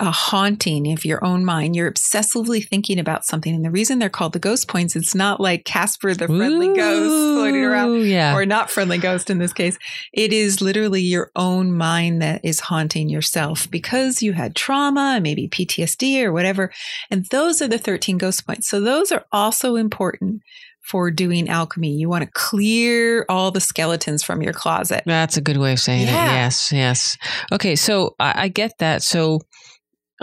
a 0.00 0.10
haunting 0.10 0.92
of 0.92 1.04
your 1.04 1.24
own 1.24 1.44
mind. 1.44 1.76
You're 1.76 1.90
obsessively 1.90 2.66
thinking 2.66 2.98
about 2.98 3.24
something. 3.24 3.54
And 3.54 3.64
the 3.64 3.70
reason 3.70 3.98
they're 3.98 4.08
called 4.08 4.32
the 4.32 4.38
ghost 4.38 4.68
points, 4.68 4.96
it's 4.96 5.14
not 5.14 5.40
like 5.40 5.64
Casper 5.64 6.14
the 6.14 6.26
friendly 6.26 6.74
ghost 6.74 7.10
floating 7.10 7.64
around. 7.64 8.02
Yeah. 8.06 8.34
or 8.34 8.44
not 8.46 8.70
friendly 8.70 8.98
ghost 8.98 9.30
in 9.30 9.38
this 9.38 9.52
case. 9.52 9.78
It 10.12 10.32
is 10.32 10.60
literally 10.60 11.02
your 11.02 11.30
own 11.36 11.72
mind 11.72 12.22
that 12.22 12.40
is 12.44 12.60
haunting 12.60 13.08
yourself 13.08 13.70
because 13.70 14.22
you 14.22 14.32
had 14.32 14.56
trauma, 14.56 15.20
maybe 15.22 15.48
PTSD 15.48 16.22
or 16.24 16.32
whatever. 16.32 16.72
And 17.10 17.26
those 17.26 17.62
are 17.62 17.68
the 17.68 17.78
13 17.78 18.18
ghost 18.18 18.46
points. 18.46 18.68
So 18.68 18.80
those 18.80 19.12
are 19.12 19.24
also 19.32 19.76
important 19.76 20.42
for 20.82 21.10
doing 21.10 21.48
alchemy. 21.48 21.92
You 21.92 22.10
want 22.10 22.24
to 22.24 22.30
clear 22.32 23.24
all 23.28 23.50
the 23.50 23.60
skeletons 23.60 24.22
from 24.22 24.42
your 24.42 24.52
closet. 24.52 25.02
That's 25.06 25.36
a 25.36 25.40
good 25.40 25.56
way 25.56 25.72
of 25.72 25.80
saying 25.80 26.06
Yeah. 26.08 26.30
it. 26.30 26.34
Yes, 26.34 26.72
yes. 26.72 27.16
Okay, 27.52 27.74
so 27.74 28.14
I, 28.20 28.44
I 28.44 28.48
get 28.48 28.72
that. 28.80 29.02
So, 29.02 29.40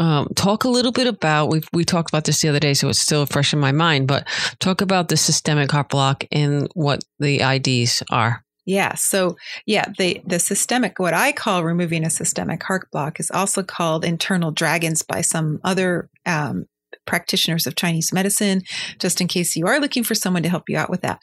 um, 0.01 0.29
talk 0.35 0.63
a 0.63 0.67
little 0.69 0.91
bit 0.91 1.05
about 1.05 1.49
we 1.49 1.61
we 1.73 1.85
talked 1.85 2.09
about 2.09 2.25
this 2.25 2.41
the 2.41 2.49
other 2.49 2.59
day, 2.59 2.73
so 2.73 2.89
it's 2.89 2.97
still 2.97 3.27
fresh 3.27 3.53
in 3.53 3.59
my 3.59 3.71
mind. 3.71 4.07
But 4.07 4.27
talk 4.57 4.81
about 4.81 5.09
the 5.09 5.17
systemic 5.17 5.71
heart 5.71 5.89
block 5.89 6.23
and 6.31 6.67
what 6.73 7.03
the 7.19 7.41
IDs 7.41 8.01
are. 8.09 8.43
Yeah. 8.65 8.95
So 8.95 9.37
yeah, 9.67 9.85
the 9.99 10.19
the 10.25 10.39
systemic, 10.39 10.97
what 10.97 11.13
I 11.13 11.31
call 11.31 11.63
removing 11.63 12.03
a 12.03 12.09
systemic 12.09 12.63
heart 12.63 12.89
block, 12.91 13.19
is 13.19 13.29
also 13.29 13.61
called 13.61 14.03
internal 14.03 14.49
dragons 14.49 15.03
by 15.03 15.21
some 15.21 15.59
other 15.63 16.09
um, 16.25 16.65
practitioners 17.05 17.67
of 17.67 17.75
Chinese 17.75 18.11
medicine. 18.11 18.63
Just 18.97 19.21
in 19.21 19.27
case 19.27 19.55
you 19.55 19.67
are 19.67 19.79
looking 19.79 20.03
for 20.03 20.15
someone 20.15 20.41
to 20.41 20.49
help 20.49 20.67
you 20.67 20.77
out 20.77 20.89
with 20.89 21.01
that. 21.01 21.19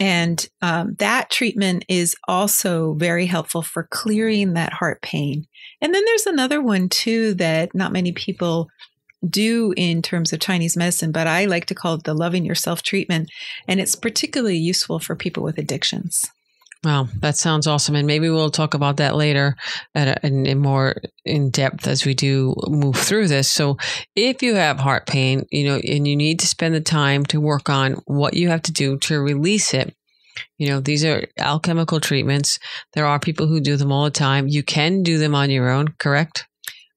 And 0.00 0.48
um, 0.62 0.96
that 0.98 1.30
treatment 1.30 1.84
is 1.86 2.16
also 2.26 2.94
very 2.94 3.26
helpful 3.26 3.60
for 3.60 3.86
clearing 3.90 4.54
that 4.54 4.72
heart 4.72 5.02
pain. 5.02 5.46
And 5.82 5.94
then 5.94 6.02
there's 6.06 6.26
another 6.26 6.62
one 6.62 6.88
too 6.88 7.34
that 7.34 7.74
not 7.74 7.92
many 7.92 8.12
people 8.12 8.70
do 9.28 9.74
in 9.76 10.00
terms 10.00 10.32
of 10.32 10.40
Chinese 10.40 10.76
medicine, 10.78 11.12
but 11.12 11.26
I 11.26 11.44
like 11.44 11.66
to 11.66 11.74
call 11.74 11.96
it 11.96 12.04
the 12.04 12.14
loving 12.14 12.46
yourself 12.46 12.82
treatment. 12.82 13.30
And 13.68 13.78
it's 13.78 13.94
particularly 13.94 14.56
useful 14.56 14.98
for 14.98 15.14
people 15.14 15.42
with 15.42 15.58
addictions. 15.58 16.30
Wow, 16.82 17.08
that 17.20 17.36
sounds 17.36 17.66
awesome, 17.66 17.94
and 17.94 18.06
maybe 18.06 18.30
we'll 18.30 18.50
talk 18.50 18.72
about 18.72 18.96
that 18.98 19.14
later 19.14 19.54
at 19.94 20.08
a, 20.08 20.26
in, 20.26 20.46
in 20.46 20.58
more 20.58 20.96
in 21.26 21.50
depth 21.50 21.86
as 21.86 22.06
we 22.06 22.14
do 22.14 22.54
move 22.68 22.96
through 22.96 23.28
this. 23.28 23.52
So, 23.52 23.76
if 24.16 24.42
you 24.42 24.54
have 24.54 24.78
heart 24.80 25.06
pain, 25.06 25.44
you 25.50 25.64
know, 25.64 25.76
and 25.76 26.08
you 26.08 26.16
need 26.16 26.40
to 26.40 26.46
spend 26.46 26.74
the 26.74 26.80
time 26.80 27.26
to 27.26 27.40
work 27.40 27.68
on 27.68 28.00
what 28.06 28.32
you 28.34 28.48
have 28.48 28.62
to 28.62 28.72
do 28.72 28.96
to 29.00 29.20
release 29.20 29.74
it, 29.74 29.94
You 30.58 30.68
know, 30.68 30.80
these 30.80 31.04
are 31.04 31.26
alchemical 31.38 32.00
treatments. 32.00 32.58
There 32.94 33.06
are 33.06 33.18
people 33.18 33.46
who 33.46 33.60
do 33.60 33.76
them 33.76 33.92
all 33.92 34.04
the 34.04 34.10
time. 34.10 34.48
You 34.48 34.62
can 34.62 35.02
do 35.02 35.18
them 35.18 35.34
on 35.34 35.50
your 35.50 35.70
own, 35.70 35.88
correct? 35.98 36.46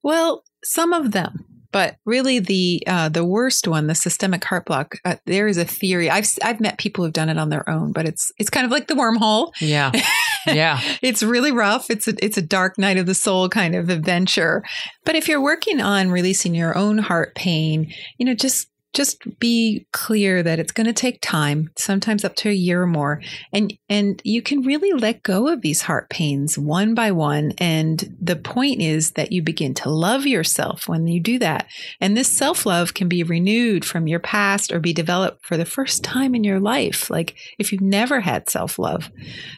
Well, 0.02 0.44
some 0.64 0.92
of 0.92 1.12
them. 1.12 1.44
But 1.74 1.96
really, 2.04 2.38
the 2.38 2.84
uh, 2.86 3.08
the 3.08 3.24
worst 3.24 3.66
one, 3.66 3.88
the 3.88 3.96
systemic 3.96 4.44
heart 4.44 4.64
block, 4.64 4.94
uh, 5.04 5.16
there 5.26 5.48
is 5.48 5.58
a 5.58 5.64
theory. 5.64 6.08
I've 6.08 6.28
I've 6.40 6.60
met 6.60 6.78
people 6.78 7.02
who've 7.02 7.12
done 7.12 7.28
it 7.28 7.36
on 7.36 7.48
their 7.48 7.68
own, 7.68 7.90
but 7.90 8.06
it's 8.06 8.30
it's 8.38 8.48
kind 8.48 8.64
of 8.64 8.70
like 8.70 8.86
the 8.86 8.94
wormhole. 8.94 9.50
Yeah, 9.60 9.90
yeah. 10.46 10.80
it's 11.02 11.24
really 11.24 11.50
rough. 11.50 11.90
It's 11.90 12.06
a 12.06 12.14
it's 12.24 12.38
a 12.38 12.42
dark 12.42 12.78
night 12.78 12.96
of 12.96 13.06
the 13.06 13.14
soul 13.14 13.48
kind 13.48 13.74
of 13.74 13.90
adventure. 13.90 14.62
But 15.04 15.16
if 15.16 15.26
you're 15.26 15.42
working 15.42 15.80
on 15.80 16.12
releasing 16.12 16.54
your 16.54 16.78
own 16.78 16.98
heart 16.98 17.34
pain, 17.34 17.92
you 18.18 18.26
know, 18.26 18.34
just 18.34 18.68
just 18.94 19.38
be 19.38 19.86
clear 19.92 20.42
that 20.42 20.58
it's 20.58 20.72
going 20.72 20.86
to 20.86 20.92
take 20.92 21.18
time, 21.20 21.70
sometimes 21.76 22.24
up 22.24 22.36
to 22.36 22.48
a 22.48 22.54
year 22.54 22.82
or 22.82 22.86
more. 22.86 23.20
And, 23.52 23.74
and 23.88 24.20
you 24.24 24.40
can 24.40 24.62
really 24.62 24.92
let 24.92 25.22
go 25.22 25.48
of 25.48 25.60
these 25.60 25.82
heart 25.82 26.08
pains 26.08 26.56
one 26.56 26.94
by 26.94 27.10
one. 27.10 27.52
And 27.58 28.16
the 28.20 28.36
point 28.36 28.80
is 28.80 29.12
that 29.12 29.32
you 29.32 29.42
begin 29.42 29.74
to 29.74 29.90
love 29.90 30.26
yourself 30.26 30.88
when 30.88 31.06
you 31.06 31.20
do 31.20 31.38
that. 31.40 31.66
And 32.00 32.16
this 32.16 32.28
self 32.28 32.64
love 32.64 32.94
can 32.94 33.08
be 33.08 33.22
renewed 33.22 33.84
from 33.84 34.06
your 34.06 34.20
past 34.20 34.72
or 34.72 34.80
be 34.80 34.92
developed 34.92 35.44
for 35.44 35.56
the 35.56 35.64
first 35.64 36.04
time 36.04 36.34
in 36.34 36.44
your 36.44 36.60
life. 36.60 37.10
Like 37.10 37.34
if 37.58 37.72
you've 37.72 37.80
never 37.80 38.20
had 38.20 38.48
self 38.48 38.78
love. 38.78 39.10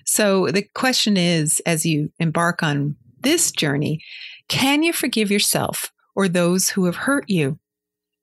So 0.05 0.49
the 0.49 0.63
question 0.75 1.17
is, 1.17 1.61
as 1.67 1.85
you 1.85 2.11
embark 2.19 2.63
on 2.63 2.97
this 3.21 3.51
journey, 3.51 4.01
can 4.49 4.83
you 4.83 4.93
forgive 4.93 5.31
yourself 5.31 5.93
or 6.15 6.29
those 6.29 6.71
who 6.71 6.87
have 6.87 6.97
hurt 6.97 7.25
you? 7.29 7.59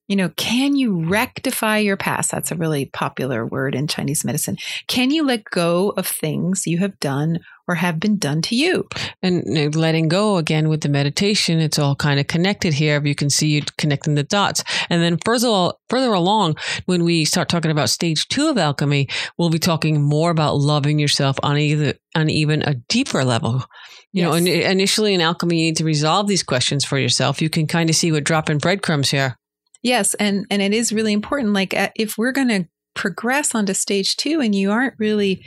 You 0.07 0.17
know, 0.17 0.29
can 0.35 0.75
you 0.75 1.05
rectify 1.05 1.77
your 1.77 1.95
past? 1.95 2.29
That's 2.29 2.51
a 2.51 2.55
really 2.55 2.87
popular 2.87 3.45
word 3.45 3.73
in 3.73 3.87
Chinese 3.87 4.25
medicine. 4.25 4.57
Can 4.87 5.11
you 5.11 5.25
let 5.25 5.45
go 5.45 5.91
of 5.91 6.05
things 6.05 6.67
you 6.67 6.79
have 6.79 6.99
done 6.99 7.39
or 7.69 7.75
have 7.75 8.01
been 8.01 8.17
done 8.17 8.41
to 8.43 8.55
you? 8.55 8.85
And 9.21 9.73
letting 9.75 10.09
go 10.09 10.35
again 10.35 10.67
with 10.67 10.81
the 10.81 10.89
meditation, 10.89 11.59
it's 11.59 11.79
all 11.79 11.95
kind 11.95 12.19
of 12.19 12.27
connected 12.27 12.73
here. 12.73 13.01
You 13.01 13.15
can 13.15 13.29
see 13.29 13.47
you 13.47 13.61
connecting 13.77 14.15
the 14.15 14.23
dots. 14.23 14.65
And 14.89 15.01
then 15.01 15.17
further, 15.23 15.71
further 15.89 16.11
along, 16.11 16.57
when 16.85 17.05
we 17.05 17.23
start 17.23 17.47
talking 17.47 17.71
about 17.71 17.89
stage 17.89 18.27
two 18.27 18.49
of 18.49 18.57
alchemy, 18.57 19.07
we'll 19.37 19.49
be 19.49 19.57
talking 19.57 20.01
more 20.01 20.31
about 20.31 20.57
loving 20.57 20.99
yourself 20.99 21.37
on 21.43 21.57
either 21.57 21.93
on 22.13 22.29
even 22.29 22.61
a 22.63 22.75
deeper 22.89 23.23
level. 23.23 23.63
You 24.11 24.23
yes. 24.23 24.29
know, 24.29 24.51
initially 24.69 25.13
in 25.13 25.21
alchemy, 25.21 25.59
you 25.59 25.65
need 25.67 25.77
to 25.77 25.85
resolve 25.85 26.27
these 26.27 26.43
questions 26.43 26.83
for 26.83 26.99
yourself. 26.99 27.41
You 27.41 27.49
can 27.49 27.67
kind 27.67 27.89
of 27.89 27.95
see 27.95 28.11
what 28.11 28.25
dropping 28.25 28.57
breadcrumbs 28.57 29.09
here. 29.09 29.37
Yes, 29.83 30.13
and 30.15 30.45
and 30.49 30.61
it 30.61 30.73
is 30.73 30.91
really 30.91 31.13
important. 31.13 31.53
Like 31.53 31.73
uh, 31.73 31.89
if 31.95 32.17
we're 32.17 32.31
going 32.31 32.47
to 32.47 32.67
progress 32.95 33.53
onto 33.53 33.73
stage 33.73 34.15
two, 34.15 34.39
and 34.39 34.55
you 34.55 34.71
aren't 34.71 34.95
really 34.97 35.43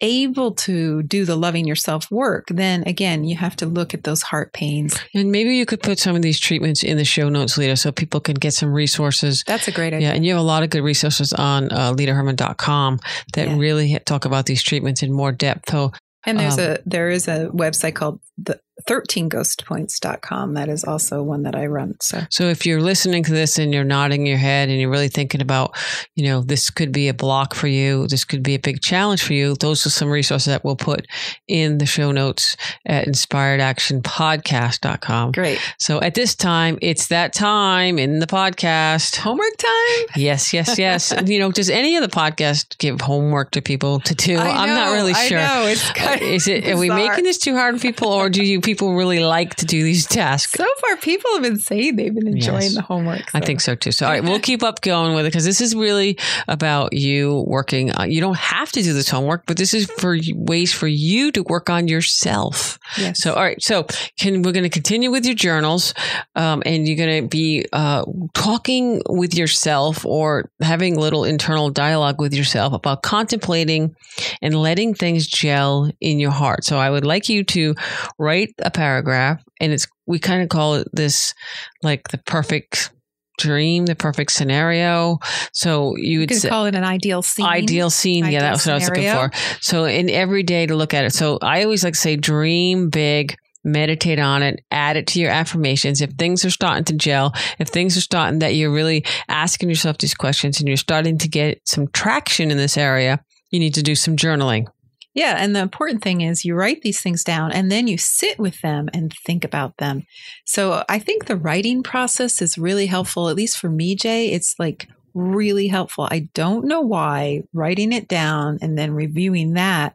able 0.00 0.52
to 0.52 1.02
do 1.04 1.24
the 1.24 1.36
loving 1.36 1.66
yourself 1.66 2.10
work, 2.10 2.46
then 2.48 2.82
again, 2.86 3.24
you 3.24 3.36
have 3.36 3.56
to 3.56 3.66
look 3.66 3.94
at 3.94 4.04
those 4.04 4.22
heart 4.22 4.52
pains. 4.52 4.98
And 5.14 5.30
maybe 5.30 5.56
you 5.56 5.64
could 5.64 5.82
put 5.82 5.98
some 5.98 6.16
of 6.16 6.22
these 6.22 6.40
treatments 6.40 6.82
in 6.82 6.96
the 6.96 7.04
show 7.04 7.28
notes, 7.28 7.56
Lita, 7.56 7.76
so 7.76 7.92
people 7.92 8.20
can 8.20 8.34
get 8.34 8.54
some 8.54 8.72
resources. 8.72 9.44
That's 9.46 9.68
a 9.68 9.72
great 9.72 9.94
idea. 9.94 10.08
Yeah, 10.08 10.14
and 10.14 10.24
you 10.24 10.32
have 10.32 10.40
a 10.40 10.44
lot 10.44 10.62
of 10.62 10.70
good 10.70 10.82
resources 10.82 11.32
on 11.32 11.70
uh, 11.70 11.92
litaherman.com 11.92 13.00
that 13.34 13.48
yeah. 13.48 13.56
really 13.56 13.98
talk 14.04 14.24
about 14.24 14.46
these 14.46 14.62
treatments 14.62 15.02
in 15.02 15.12
more 15.12 15.32
depth. 15.32 15.70
So 15.70 15.92
and 16.26 16.38
there's 16.38 16.58
um, 16.58 16.64
a 16.64 16.78
there 16.86 17.10
is 17.10 17.28
a 17.28 17.48
website 17.52 17.94
called 17.94 18.20
the 18.36 18.60
13ghostpoints.com 18.88 20.54
that 20.54 20.68
is 20.68 20.82
also 20.84 21.22
one 21.22 21.44
that 21.44 21.54
I 21.54 21.66
run. 21.66 21.94
So 22.00 22.22
So 22.28 22.48
if 22.48 22.66
you're 22.66 22.80
listening 22.80 23.22
to 23.22 23.30
this 23.32 23.56
and 23.56 23.72
you're 23.72 23.84
nodding 23.84 24.26
your 24.26 24.36
head 24.36 24.68
and 24.68 24.80
you're 24.80 24.90
really 24.90 25.06
thinking 25.08 25.40
about, 25.40 25.76
you 26.16 26.24
know, 26.24 26.40
this 26.42 26.70
could 26.70 26.90
be 26.92 27.06
a 27.08 27.14
block 27.14 27.54
for 27.54 27.68
you, 27.68 28.08
this 28.08 28.24
could 28.24 28.42
be 28.42 28.54
a 28.54 28.58
big 28.58 28.80
challenge 28.82 29.22
for 29.22 29.32
you, 29.32 29.54
those 29.54 29.86
are 29.86 29.90
some 29.90 30.10
resources 30.10 30.46
that 30.46 30.64
we'll 30.64 30.74
put 30.74 31.06
in 31.46 31.78
the 31.78 31.86
show 31.86 32.10
notes 32.10 32.56
at 32.84 33.06
inspiredactionpodcast.com. 33.06 35.30
Great. 35.32 35.60
So 35.78 36.00
at 36.00 36.14
this 36.14 36.34
time, 36.34 36.76
it's 36.82 37.06
that 37.06 37.32
time 37.32 37.96
in 37.98 38.18
the 38.18 38.26
podcast. 38.26 39.16
Homework 39.16 39.56
time? 39.56 40.06
Yes, 40.16 40.52
yes, 40.52 40.78
yes. 40.78 41.14
you 41.26 41.38
know, 41.38 41.52
does 41.52 41.70
any 41.70 41.96
of 41.96 42.02
the 42.02 42.08
podcast 42.08 42.76
give 42.78 43.00
homework 43.00 43.52
to 43.52 43.62
people 43.62 44.00
to 44.00 44.16
do? 44.16 44.36
I 44.36 44.64
am 44.64 44.68
not 44.68 44.92
really 44.92 45.14
sure. 45.14 45.38
I 45.38 45.46
know. 45.46 45.66
It's 45.68 45.90
kind 45.92 46.20
of 46.20 46.28
Is 46.28 46.48
it, 46.48 46.68
are 46.68 46.76
we 46.76 46.90
making 46.90 47.22
this 47.24 47.38
too 47.38 47.54
hard 47.54 47.76
for 47.76 47.80
people 47.80 48.08
or 48.08 48.23
do 48.28 48.42
you 48.42 48.60
people 48.60 48.94
really 48.94 49.20
like 49.20 49.54
to 49.56 49.66
do 49.66 49.82
these 49.82 50.06
tasks? 50.06 50.52
So 50.52 50.66
far, 50.80 50.96
people 50.96 51.30
have 51.34 51.42
been 51.42 51.58
saying 51.58 51.96
they've 51.96 52.14
been 52.14 52.28
enjoying 52.28 52.62
yes. 52.62 52.74
the 52.74 52.82
homework. 52.82 53.30
So. 53.30 53.38
I 53.38 53.40
think 53.40 53.60
so 53.60 53.74
too. 53.74 53.92
So, 53.92 54.06
all 54.06 54.12
right, 54.12 54.22
we'll 54.22 54.40
keep 54.40 54.62
up 54.62 54.80
going 54.80 55.14
with 55.14 55.26
it 55.26 55.28
because 55.28 55.44
this 55.44 55.60
is 55.60 55.74
really 55.74 56.18
about 56.48 56.92
you 56.92 57.44
working. 57.46 57.92
On, 57.92 58.10
you 58.10 58.20
don't 58.20 58.36
have 58.36 58.70
to 58.72 58.82
do 58.82 58.92
this 58.92 59.08
homework, 59.08 59.46
but 59.46 59.56
this 59.56 59.74
is 59.74 59.90
for 59.98 60.16
ways 60.34 60.72
for 60.72 60.86
you 60.86 61.32
to 61.32 61.42
work 61.44 61.70
on 61.70 61.88
yourself. 61.88 62.78
Yes. 62.98 63.20
So, 63.20 63.34
all 63.34 63.42
right. 63.42 63.62
So, 63.62 63.86
can 64.18 64.42
we're 64.42 64.52
going 64.52 64.64
to 64.64 64.70
continue 64.70 65.10
with 65.10 65.24
your 65.24 65.34
journals, 65.34 65.94
um, 66.34 66.62
and 66.66 66.86
you're 66.86 66.96
going 66.96 67.22
to 67.22 67.28
be 67.28 67.66
uh, 67.72 68.04
talking 68.34 69.02
with 69.08 69.34
yourself 69.34 70.04
or 70.04 70.50
having 70.60 70.98
little 70.98 71.24
internal 71.24 71.70
dialogue 71.70 72.20
with 72.20 72.34
yourself 72.34 72.72
about 72.72 73.02
contemplating 73.02 73.94
and 74.42 74.54
letting 74.54 74.94
things 74.94 75.26
gel 75.26 75.90
in 76.00 76.18
your 76.18 76.30
heart. 76.30 76.64
So, 76.64 76.78
I 76.78 76.90
would 76.90 77.04
like 77.04 77.28
you 77.28 77.44
to 77.44 77.74
write 78.18 78.54
a 78.58 78.70
paragraph 78.70 79.42
and 79.60 79.72
it's 79.72 79.86
we 80.06 80.18
kind 80.18 80.42
of 80.42 80.48
call 80.48 80.74
it 80.74 80.88
this 80.92 81.34
like 81.82 82.08
the 82.08 82.18
perfect 82.18 82.90
dream, 83.38 83.86
the 83.86 83.94
perfect 83.94 84.32
scenario. 84.32 85.18
So 85.52 85.96
you 85.96 86.20
would 86.20 86.30
say, 86.30 86.48
call 86.48 86.66
it 86.66 86.74
an 86.74 86.84
ideal 86.84 87.22
scene. 87.22 87.46
Ideal 87.46 87.90
scene. 87.90 88.24
Ideal 88.24 88.32
yeah, 88.32 88.50
that's 88.50 88.66
what 88.66 88.72
I 88.72 88.74
was 88.76 88.88
looking 88.88 89.10
for. 89.10 89.30
So 89.60 89.84
in 89.84 90.08
every 90.10 90.42
day 90.42 90.66
to 90.66 90.76
look 90.76 90.94
at 90.94 91.04
it. 91.04 91.12
So 91.12 91.38
I 91.42 91.64
always 91.64 91.84
like 91.84 91.94
to 91.94 92.00
say 92.00 92.16
dream 92.16 92.90
big, 92.90 93.36
meditate 93.64 94.18
on 94.18 94.42
it, 94.42 94.60
add 94.70 94.96
it 94.96 95.06
to 95.08 95.20
your 95.20 95.30
affirmations. 95.30 96.00
If 96.00 96.12
things 96.12 96.44
are 96.44 96.50
starting 96.50 96.84
to 96.84 96.94
gel, 96.94 97.32
if 97.58 97.68
things 97.68 97.96
are 97.96 98.02
starting 98.02 98.40
that 98.40 98.54
you're 98.54 98.72
really 98.72 99.04
asking 99.28 99.68
yourself 99.68 99.98
these 99.98 100.14
questions 100.14 100.60
and 100.60 100.68
you're 100.68 100.76
starting 100.76 101.18
to 101.18 101.28
get 101.28 101.60
some 101.64 101.88
traction 101.88 102.50
in 102.50 102.56
this 102.56 102.76
area, 102.76 103.24
you 103.50 103.58
need 103.58 103.74
to 103.74 103.82
do 103.82 103.94
some 103.94 104.16
journaling. 104.16 104.66
Yeah. 105.14 105.36
And 105.38 105.54
the 105.54 105.60
important 105.60 106.02
thing 106.02 106.20
is 106.22 106.44
you 106.44 106.54
write 106.54 106.82
these 106.82 107.00
things 107.00 107.22
down 107.22 107.52
and 107.52 107.70
then 107.70 107.86
you 107.86 107.96
sit 107.96 108.38
with 108.38 108.60
them 108.62 108.88
and 108.92 109.12
think 109.12 109.44
about 109.44 109.76
them. 109.76 110.06
So 110.44 110.84
I 110.88 110.98
think 110.98 111.26
the 111.26 111.36
writing 111.36 111.82
process 111.84 112.42
is 112.42 112.58
really 112.58 112.86
helpful, 112.86 113.28
at 113.28 113.36
least 113.36 113.58
for 113.58 113.70
me, 113.70 113.94
Jay. 113.94 114.32
It's 114.32 114.58
like 114.58 114.88
really 115.14 115.68
helpful. 115.68 116.08
I 116.10 116.28
don't 116.34 116.66
know 116.66 116.80
why 116.80 117.44
writing 117.52 117.92
it 117.92 118.08
down 118.08 118.58
and 118.60 118.76
then 118.76 118.92
reviewing 118.92 119.54
that 119.54 119.94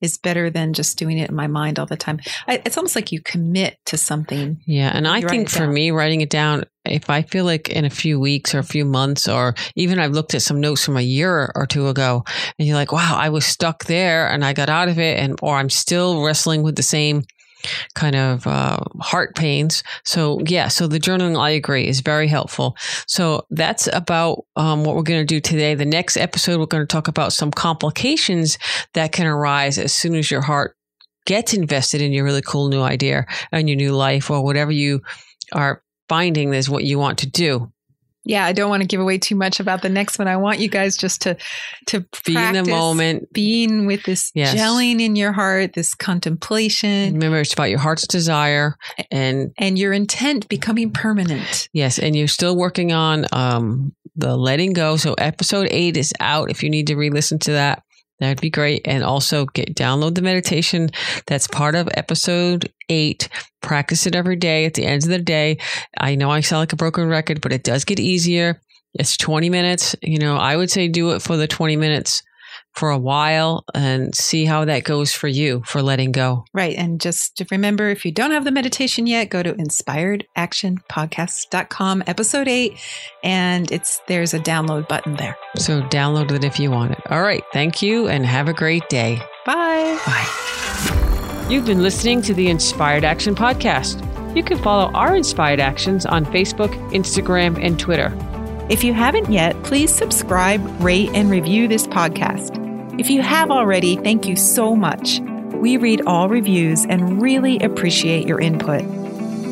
is 0.00 0.18
better 0.18 0.50
than 0.50 0.72
just 0.72 0.98
doing 0.98 1.18
it 1.18 1.30
in 1.30 1.36
my 1.36 1.46
mind 1.46 1.78
all 1.78 1.86
the 1.86 1.96
time. 1.96 2.20
I, 2.46 2.62
it's 2.64 2.76
almost 2.76 2.96
like 2.96 3.12
you 3.12 3.20
commit 3.20 3.78
to 3.86 3.96
something. 3.96 4.60
Yeah. 4.66 4.90
And 4.94 5.06
I 5.06 5.20
think 5.20 5.48
for 5.48 5.66
me, 5.66 5.90
writing 5.90 6.20
it 6.20 6.30
down, 6.30 6.64
if 6.84 7.10
I 7.10 7.22
feel 7.22 7.44
like 7.44 7.68
in 7.68 7.84
a 7.84 7.90
few 7.90 8.18
weeks 8.18 8.54
or 8.54 8.58
a 8.58 8.64
few 8.64 8.84
months, 8.84 9.28
or 9.28 9.54
even 9.76 9.98
I've 9.98 10.12
looked 10.12 10.34
at 10.34 10.42
some 10.42 10.60
notes 10.60 10.84
from 10.84 10.96
a 10.96 11.02
year 11.02 11.52
or 11.54 11.66
two 11.66 11.88
ago, 11.88 12.24
and 12.58 12.66
you're 12.66 12.76
like, 12.76 12.92
wow, 12.92 13.16
I 13.18 13.28
was 13.28 13.44
stuck 13.44 13.84
there 13.84 14.28
and 14.28 14.44
I 14.44 14.52
got 14.54 14.70
out 14.70 14.88
of 14.88 14.98
it, 14.98 15.18
and 15.18 15.38
or 15.42 15.56
I'm 15.56 15.70
still 15.70 16.22
wrestling 16.22 16.62
with 16.62 16.76
the 16.76 16.82
same 16.82 17.24
kind 17.94 18.16
of 18.16 18.46
uh, 18.46 18.78
heart 19.00 19.34
pains. 19.36 19.82
So 20.04 20.40
yeah, 20.46 20.68
so 20.68 20.86
the 20.86 21.00
journaling, 21.00 21.38
I 21.38 21.50
agree, 21.50 21.86
is 21.86 22.00
very 22.00 22.28
helpful. 22.28 22.76
So 23.06 23.46
that's 23.50 23.88
about 23.92 24.44
um, 24.56 24.84
what 24.84 24.96
we're 24.96 25.02
going 25.02 25.20
to 25.20 25.34
do 25.34 25.40
today. 25.40 25.74
The 25.74 25.84
next 25.84 26.16
episode, 26.16 26.58
we're 26.58 26.66
going 26.66 26.82
to 26.82 26.92
talk 26.92 27.08
about 27.08 27.32
some 27.32 27.50
complications 27.50 28.58
that 28.94 29.12
can 29.12 29.26
arise 29.26 29.78
as 29.78 29.94
soon 29.94 30.14
as 30.14 30.30
your 30.30 30.42
heart 30.42 30.76
gets 31.26 31.54
invested 31.54 32.00
in 32.00 32.12
your 32.12 32.24
really 32.24 32.42
cool 32.42 32.68
new 32.68 32.80
idea 32.80 33.26
and 33.52 33.68
your 33.68 33.76
new 33.76 33.92
life 33.92 34.30
or 34.30 34.42
whatever 34.42 34.72
you 34.72 35.00
are 35.52 35.82
finding 36.08 36.52
is 36.52 36.68
what 36.68 36.84
you 36.84 36.98
want 36.98 37.18
to 37.18 37.26
do. 37.28 37.70
Yeah, 38.30 38.44
I 38.44 38.52
don't 38.52 38.70
want 38.70 38.82
to 38.82 38.86
give 38.86 39.00
away 39.00 39.18
too 39.18 39.34
much 39.34 39.58
about 39.58 39.82
the 39.82 39.88
next 39.88 40.16
one. 40.16 40.28
I 40.28 40.36
want 40.36 40.60
you 40.60 40.68
guys 40.68 40.96
just 40.96 41.22
to 41.22 41.36
to 41.86 42.06
be 42.24 42.36
in 42.36 42.52
the 42.52 42.64
moment, 42.64 43.32
being 43.32 43.86
with 43.86 44.04
this 44.04 44.30
yes. 44.36 44.54
gelling 44.54 45.00
in 45.00 45.16
your 45.16 45.32
heart, 45.32 45.72
this 45.72 45.94
contemplation. 45.94 47.14
Remember, 47.14 47.40
it's 47.40 47.52
about 47.52 47.70
your 47.70 47.80
heart's 47.80 48.06
desire 48.06 48.76
and 49.10 49.52
and 49.58 49.76
your 49.76 49.92
intent 49.92 50.48
becoming 50.48 50.92
permanent. 50.92 51.68
Yes, 51.72 51.98
and 51.98 52.14
you're 52.14 52.28
still 52.28 52.56
working 52.56 52.92
on 52.92 53.26
um, 53.32 53.96
the 54.14 54.36
letting 54.36 54.74
go. 54.74 54.96
So 54.96 55.14
episode 55.14 55.66
eight 55.72 55.96
is 55.96 56.12
out. 56.20 56.52
If 56.52 56.62
you 56.62 56.70
need 56.70 56.86
to 56.86 56.94
re-listen 56.94 57.40
to 57.40 57.50
that, 57.50 57.82
That'd 58.20 58.40
be 58.40 58.50
great. 58.50 58.82
And 58.84 59.02
also 59.02 59.46
get 59.46 59.74
download 59.74 60.14
the 60.14 60.22
meditation 60.22 60.90
that's 61.26 61.46
part 61.46 61.74
of 61.74 61.88
episode 61.94 62.70
eight. 62.88 63.28
Practice 63.62 64.06
it 64.06 64.14
every 64.14 64.36
day 64.36 64.66
at 64.66 64.74
the 64.74 64.84
end 64.84 65.02
of 65.02 65.08
the 65.08 65.18
day. 65.18 65.58
I 65.98 66.14
know 66.14 66.30
I 66.30 66.40
sound 66.40 66.60
like 66.60 66.72
a 66.72 66.76
broken 66.76 67.08
record, 67.08 67.40
but 67.40 67.52
it 67.52 67.64
does 67.64 67.84
get 67.84 67.98
easier. 67.98 68.60
It's 68.94 69.16
20 69.16 69.50
minutes. 69.50 69.96
You 70.02 70.18
know, 70.18 70.36
I 70.36 70.56
would 70.56 70.70
say 70.70 70.88
do 70.88 71.12
it 71.12 71.22
for 71.22 71.36
the 71.36 71.48
20 71.48 71.76
minutes 71.76 72.22
for 72.74 72.90
a 72.90 72.98
while 72.98 73.64
and 73.74 74.14
see 74.14 74.44
how 74.44 74.64
that 74.64 74.84
goes 74.84 75.12
for 75.12 75.26
you 75.28 75.62
for 75.66 75.82
letting 75.82 76.12
go. 76.12 76.44
Right. 76.54 76.76
And 76.76 77.00
just 77.00 77.42
remember, 77.50 77.90
if 77.90 78.04
you 78.04 78.12
don't 78.12 78.30
have 78.30 78.44
the 78.44 78.52
meditation 78.52 79.06
yet, 79.06 79.30
go 79.30 79.42
to 79.42 79.54
inspiredactionpodcast.com, 79.54 82.04
episode 82.06 82.46
eight, 82.48 82.78
and 83.22 83.70
it's 83.72 84.00
there's 84.08 84.34
a 84.34 84.38
download 84.38 84.88
button 84.88 85.16
there. 85.16 85.36
So 85.56 85.82
download 85.82 86.32
it 86.32 86.44
if 86.44 86.58
you 86.58 86.70
want 86.70 86.92
it. 86.92 87.00
All 87.10 87.20
right. 87.22 87.44
Thank 87.52 87.82
you 87.82 88.08
and 88.08 88.24
have 88.24 88.48
a 88.48 88.54
great 88.54 88.88
day. 88.88 89.20
Bye. 89.44 90.00
Bye. 90.06 91.46
You've 91.50 91.66
been 91.66 91.82
listening 91.82 92.22
to 92.22 92.34
the 92.34 92.48
Inspired 92.48 93.04
Action 93.04 93.34
Podcast. 93.34 94.06
You 94.36 94.44
can 94.44 94.58
follow 94.58 94.92
our 94.92 95.16
Inspired 95.16 95.58
Actions 95.58 96.06
on 96.06 96.24
Facebook, 96.26 96.72
Instagram, 96.92 97.58
and 97.60 97.76
Twitter. 97.78 98.16
If 98.70 98.84
you 98.84 98.94
haven't 98.94 99.32
yet, 99.32 99.60
please 99.64 99.92
subscribe, 99.92 100.60
rate, 100.80 101.10
and 101.12 101.28
review 101.28 101.66
this 101.66 101.88
podcast. 101.88 102.59
If 103.00 103.08
you 103.08 103.22
have 103.22 103.50
already, 103.50 103.96
thank 103.96 104.26
you 104.26 104.36
so 104.36 104.76
much. 104.76 105.20
We 105.54 105.78
read 105.78 106.02
all 106.06 106.28
reviews 106.28 106.84
and 106.84 107.22
really 107.22 107.58
appreciate 107.60 108.28
your 108.28 108.38
input. 108.38 108.82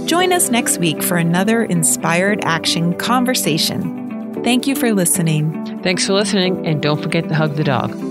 Join 0.06 0.34
us 0.34 0.50
next 0.50 0.76
week 0.76 1.02
for 1.02 1.16
another 1.16 1.62
Inspired 1.62 2.44
Action 2.44 2.92
conversation. 2.98 4.44
Thank 4.44 4.66
you 4.66 4.76
for 4.76 4.92
listening. 4.92 5.80
Thanks 5.82 6.04
for 6.04 6.12
listening, 6.12 6.66
and 6.66 6.82
don't 6.82 7.02
forget 7.02 7.26
to 7.30 7.34
hug 7.34 7.54
the 7.54 7.64
dog. 7.64 8.07